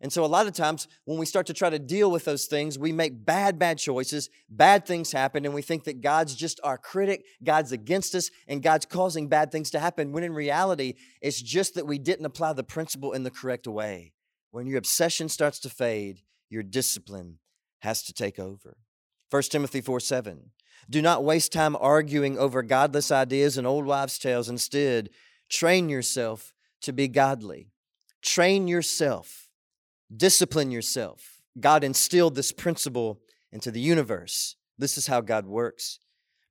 And 0.00 0.12
so, 0.12 0.24
a 0.24 0.26
lot 0.26 0.46
of 0.46 0.52
times, 0.52 0.88
when 1.06 1.18
we 1.18 1.24
start 1.24 1.46
to 1.46 1.54
try 1.54 1.70
to 1.70 1.78
deal 1.78 2.10
with 2.10 2.26
those 2.26 2.46
things, 2.46 2.78
we 2.78 2.92
make 2.92 3.24
bad, 3.24 3.58
bad 3.58 3.78
choices, 3.78 4.28
bad 4.48 4.84
things 4.84 5.10
happen, 5.10 5.46
and 5.46 5.54
we 5.54 5.62
think 5.62 5.84
that 5.84 6.02
God's 6.02 6.34
just 6.34 6.60
our 6.62 6.76
critic, 6.76 7.24
God's 7.42 7.72
against 7.72 8.14
us, 8.14 8.30
and 8.46 8.62
God's 8.62 8.84
causing 8.84 9.28
bad 9.28 9.50
things 9.50 9.70
to 9.70 9.80
happen, 9.80 10.12
when 10.12 10.22
in 10.22 10.34
reality, 10.34 10.94
it's 11.22 11.40
just 11.40 11.74
that 11.74 11.86
we 11.86 11.98
didn't 11.98 12.26
apply 12.26 12.52
the 12.52 12.62
principle 12.62 13.12
in 13.12 13.22
the 13.22 13.30
correct 13.30 13.66
way. 13.66 14.12
When 14.50 14.66
your 14.66 14.78
obsession 14.78 15.30
starts 15.30 15.58
to 15.60 15.70
fade, 15.70 16.20
your 16.50 16.62
discipline 16.62 17.38
has 17.78 18.02
to 18.02 18.12
take 18.12 18.38
over. 18.38 18.76
1 19.30 19.42
Timothy 19.44 19.80
4 19.80 19.98
7. 19.98 20.50
Do 20.90 21.00
not 21.00 21.24
waste 21.24 21.52
time 21.52 21.74
arguing 21.80 22.38
over 22.38 22.62
godless 22.62 23.10
ideas 23.10 23.56
and 23.56 23.66
old 23.66 23.86
wives' 23.86 24.18
tales. 24.18 24.50
Instead, 24.50 25.08
train 25.48 25.88
yourself 25.88 26.52
to 26.82 26.92
be 26.92 27.08
godly. 27.08 27.70
Train 28.20 28.68
yourself 28.68 29.45
Discipline 30.14 30.70
yourself. 30.70 31.42
God 31.58 31.82
instilled 31.82 32.34
this 32.34 32.52
principle 32.52 33.20
into 33.50 33.70
the 33.70 33.80
universe. 33.80 34.56
This 34.78 34.98
is 34.98 35.06
how 35.06 35.20
God 35.20 35.46
works. 35.46 35.98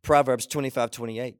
Proverbs 0.01 0.45
25 0.47 0.91
28. 0.91 1.35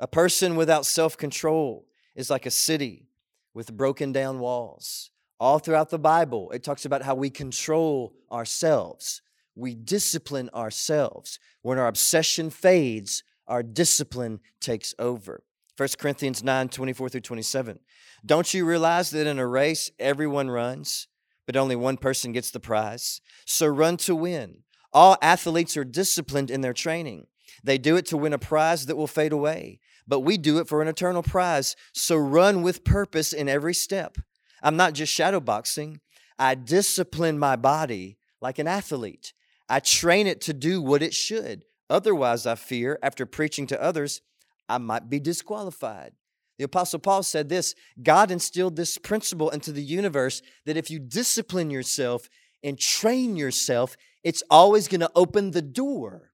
A 0.00 0.06
person 0.06 0.56
without 0.56 0.86
self 0.86 1.16
control 1.16 1.86
is 2.14 2.30
like 2.30 2.46
a 2.46 2.50
city 2.50 3.06
with 3.54 3.76
broken 3.76 4.12
down 4.12 4.40
walls. 4.40 5.10
All 5.40 5.58
throughout 5.58 5.90
the 5.90 5.98
Bible, 5.98 6.50
it 6.52 6.62
talks 6.62 6.84
about 6.84 7.02
how 7.02 7.14
we 7.14 7.30
control 7.30 8.14
ourselves. 8.30 9.22
We 9.54 9.74
discipline 9.74 10.50
ourselves. 10.54 11.38
When 11.62 11.78
our 11.78 11.86
obsession 11.86 12.50
fades, 12.50 13.22
our 13.46 13.62
discipline 13.62 14.40
takes 14.60 14.94
over. 14.98 15.44
1 15.76 15.88
Corinthians 15.98 16.42
9 16.42 16.68
24 16.68 17.08
through 17.08 17.20
27. 17.20 17.78
Don't 18.26 18.54
you 18.54 18.64
realize 18.64 19.10
that 19.10 19.26
in 19.26 19.38
a 19.38 19.46
race, 19.46 19.90
everyone 19.98 20.50
runs? 20.50 21.08
But 21.46 21.56
only 21.56 21.76
one 21.76 21.96
person 21.96 22.32
gets 22.32 22.50
the 22.50 22.60
prize. 22.60 23.20
So 23.46 23.66
run 23.66 23.96
to 23.98 24.14
win. 24.14 24.62
All 24.92 25.16
athletes 25.20 25.76
are 25.76 25.84
disciplined 25.84 26.50
in 26.50 26.60
their 26.60 26.72
training. 26.72 27.26
They 27.62 27.78
do 27.78 27.96
it 27.96 28.06
to 28.06 28.16
win 28.16 28.32
a 28.32 28.38
prize 28.38 28.86
that 28.86 28.96
will 28.96 29.06
fade 29.06 29.32
away, 29.32 29.80
but 30.06 30.20
we 30.20 30.38
do 30.38 30.58
it 30.58 30.68
for 30.68 30.82
an 30.82 30.88
eternal 30.88 31.22
prize. 31.22 31.76
So 31.92 32.16
run 32.16 32.62
with 32.62 32.84
purpose 32.84 33.32
in 33.32 33.48
every 33.48 33.74
step. 33.74 34.18
I'm 34.62 34.76
not 34.76 34.94
just 34.94 35.16
shadowboxing, 35.16 35.98
I 36.38 36.54
discipline 36.54 37.38
my 37.38 37.56
body 37.56 38.18
like 38.40 38.58
an 38.58 38.66
athlete. 38.66 39.32
I 39.68 39.80
train 39.80 40.26
it 40.26 40.40
to 40.42 40.52
do 40.52 40.82
what 40.82 41.02
it 41.02 41.14
should. 41.14 41.62
Otherwise, 41.88 42.46
I 42.46 42.54
fear, 42.54 42.98
after 43.02 43.26
preaching 43.26 43.66
to 43.68 43.82
others, 43.82 44.20
I 44.68 44.78
might 44.78 45.08
be 45.08 45.20
disqualified. 45.20 46.12
The 46.58 46.64
Apostle 46.64 47.00
Paul 47.00 47.22
said 47.22 47.48
this 47.48 47.74
God 48.02 48.30
instilled 48.30 48.76
this 48.76 48.98
principle 48.98 49.50
into 49.50 49.72
the 49.72 49.82
universe 49.82 50.42
that 50.66 50.76
if 50.76 50.90
you 50.90 50.98
discipline 50.98 51.70
yourself 51.70 52.28
and 52.62 52.78
train 52.78 53.36
yourself, 53.36 53.96
it's 54.22 54.42
always 54.50 54.88
going 54.88 55.00
to 55.00 55.10
open 55.14 55.50
the 55.50 55.62
door 55.62 56.32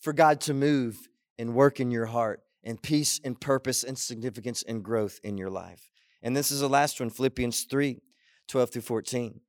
for 0.00 0.12
God 0.12 0.40
to 0.42 0.54
move 0.54 1.08
and 1.38 1.54
work 1.54 1.80
in 1.80 1.90
your 1.90 2.06
heart 2.06 2.42
and 2.64 2.82
peace 2.82 3.20
and 3.24 3.40
purpose 3.40 3.82
and 3.82 3.98
significance 3.98 4.62
and 4.66 4.84
growth 4.84 5.20
in 5.24 5.38
your 5.38 5.50
life. 5.50 5.90
And 6.22 6.36
this 6.36 6.50
is 6.50 6.60
the 6.60 6.68
last 6.68 7.00
one 7.00 7.10
Philippians 7.10 7.64
3 7.64 8.00
12 8.48 8.70
through 8.70 8.82
14. 8.82 9.40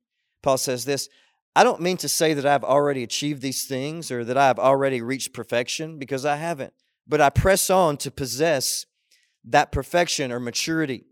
Paul 0.42 0.58
says 0.58 0.84
this 0.84 1.08
I 1.56 1.62
don't 1.62 1.80
mean 1.80 1.96
to 1.98 2.08
say 2.08 2.34
that 2.34 2.46
I've 2.46 2.64
already 2.64 3.02
achieved 3.02 3.42
these 3.42 3.64
things 3.64 4.10
or 4.10 4.24
that 4.24 4.36
I've 4.36 4.58
already 4.58 5.00
reached 5.00 5.32
perfection 5.32 5.98
because 5.98 6.24
I 6.24 6.36
haven't, 6.36 6.72
but 7.06 7.20
I 7.20 7.30
press 7.30 7.70
on 7.70 7.96
to 7.98 8.10
possess 8.10 8.86
that 9.44 9.72
perfection 9.72 10.32
or 10.32 10.40
maturity 10.40 11.04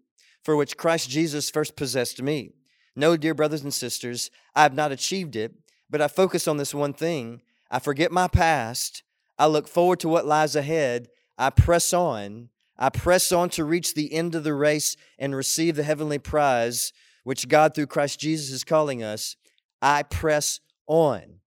for 0.42 0.56
which 0.56 0.76
Christ 0.76 1.08
Jesus 1.08 1.50
first 1.50 1.76
possessed 1.76 2.22
me. 2.22 2.52
No, 2.96 3.16
dear 3.16 3.34
brothers 3.34 3.62
and 3.62 3.72
sisters, 3.72 4.30
I 4.54 4.62
have 4.62 4.74
not 4.74 4.92
achieved 4.92 5.36
it, 5.36 5.54
but 5.88 6.00
I 6.00 6.08
focus 6.08 6.48
on 6.48 6.56
this 6.56 6.74
one 6.74 6.92
thing. 6.92 7.42
I 7.70 7.78
forget 7.78 8.12
my 8.12 8.28
past. 8.28 9.02
I 9.38 9.46
look 9.46 9.68
forward 9.68 10.00
to 10.00 10.08
what 10.08 10.26
lies 10.26 10.56
ahead. 10.56 11.08
I 11.38 11.50
press 11.50 11.92
on. 11.92 12.50
I 12.78 12.90
press 12.90 13.32
on 13.32 13.48
to 13.50 13.64
reach 13.64 13.94
the 13.94 14.12
end 14.12 14.34
of 14.34 14.44
the 14.44 14.54
race 14.54 14.96
and 15.18 15.34
receive 15.34 15.76
the 15.76 15.82
heavenly 15.82 16.18
prize 16.18 16.92
which 17.24 17.48
God 17.48 17.74
through 17.74 17.86
Christ 17.86 18.20
Jesus 18.20 18.50
is 18.50 18.64
calling 18.64 19.02
us, 19.02 19.36
I 19.80 20.02
press 20.02 20.60
on. 20.86 21.40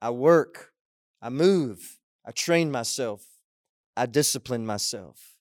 I 0.00 0.10
work. 0.10 0.72
I 1.22 1.30
move. 1.30 1.98
I 2.26 2.30
train 2.30 2.70
myself. 2.70 3.24
I 3.96 4.06
discipline 4.06 4.66
myself. 4.66 5.33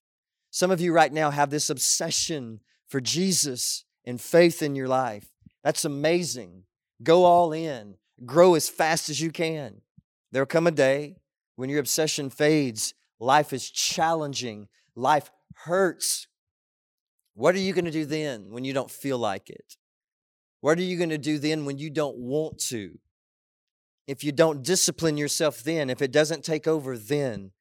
Some 0.54 0.70
of 0.70 0.80
you 0.80 0.94
right 0.94 1.12
now 1.12 1.32
have 1.32 1.50
this 1.50 1.72
obsession 1.72 2.60
for 2.88 3.02
Jesus 3.02 3.86
and 4.06 4.22
faith 4.22 4.62
in 4.62 4.76
your 4.76 4.88
life. 4.88 5.32
That's 5.64 5.84
amazing. 5.84 6.66
Go 7.02 7.24
all 7.24 7.52
in, 7.52 7.96
grow 8.24 8.54
as 8.54 8.70
fast 8.70 9.10
as 9.10 9.20
you 9.20 9.32
can. 9.32 9.82
There'll 10.32 10.46
come 10.46 10.68
a 10.68 10.72
day 10.72 11.16
when 11.56 11.72
your 11.72 11.80
obsession 11.80 12.30
fades, 12.30 12.94
life 13.20 13.52
is 13.52 13.68
challenging, 13.68 14.68
life 14.96 15.32
hurts. 15.56 16.28
What 17.34 17.56
are 17.56 17.60
you 17.60 17.74
going 17.74 17.86
to 17.86 17.92
do 17.92 18.06
then 18.06 18.52
when 18.52 18.64
you 18.64 18.74
don't 18.74 18.92
feel 18.92 19.18
like 19.18 19.50
it? 19.50 19.78
What 20.62 20.78
are 20.78 20.84
you 20.84 20.98
going 20.98 21.10
to 21.10 21.18
do 21.18 21.40
then 21.40 21.66
when 21.66 21.80
you 21.80 21.90
don't 21.90 22.18
want 22.18 22.60
to? 22.68 23.00
If 24.06 24.24
you 24.24 24.32
don't 24.32 24.62
discipline 24.62 25.18
yourself 25.18 25.64
then, 25.64 25.90
if 25.90 26.00
it 26.04 26.12
doesn't 26.12 26.44
take 26.44 26.68
over 26.68 26.96
then, 26.96 27.54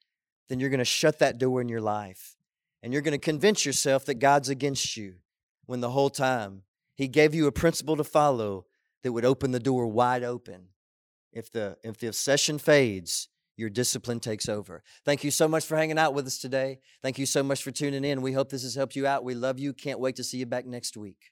then 0.50 0.61
you're 0.61 0.68
going 0.68 0.78
to 0.78 0.85
shut 0.85 1.20
that 1.20 1.38
door 1.38 1.62
in 1.62 1.70
your 1.70 1.81
life. 1.81 2.37
And 2.82 2.92
you're 2.92 3.02
going 3.02 3.12
to 3.12 3.18
convince 3.18 3.64
yourself 3.64 4.04
that 4.06 4.14
God's 4.14 4.48
against 4.48 4.96
you 4.96 5.14
when 5.66 5.80
the 5.80 5.90
whole 5.90 6.10
time 6.10 6.62
He 6.94 7.08
gave 7.08 7.34
you 7.34 7.46
a 7.46 7.52
principle 7.52 7.96
to 7.96 8.04
follow 8.04 8.66
that 9.02 9.12
would 9.12 9.24
open 9.24 9.52
the 9.52 9.60
door 9.60 9.86
wide 9.86 10.24
open. 10.24 10.68
If 11.32 11.50
the, 11.50 11.78
if 11.82 11.98
the 11.98 12.08
obsession 12.08 12.58
fades, 12.58 13.28
your 13.56 13.70
discipline 13.70 14.20
takes 14.20 14.48
over. 14.48 14.82
Thank 15.04 15.24
you 15.24 15.30
so 15.30 15.46
much 15.48 15.64
for 15.64 15.76
hanging 15.76 15.98
out 15.98 16.14
with 16.14 16.26
us 16.26 16.38
today. 16.38 16.80
Thank 17.02 17.18
you 17.18 17.26
so 17.26 17.42
much 17.42 17.62
for 17.62 17.70
tuning 17.70 18.04
in. 18.04 18.22
We 18.22 18.32
hope 18.32 18.50
this 18.50 18.62
has 18.62 18.74
helped 18.74 18.96
you 18.96 19.06
out. 19.06 19.24
We 19.24 19.34
love 19.34 19.58
you. 19.58 19.72
Can't 19.72 20.00
wait 20.00 20.16
to 20.16 20.24
see 20.24 20.38
you 20.38 20.46
back 20.46 20.66
next 20.66 20.96
week. 20.96 21.31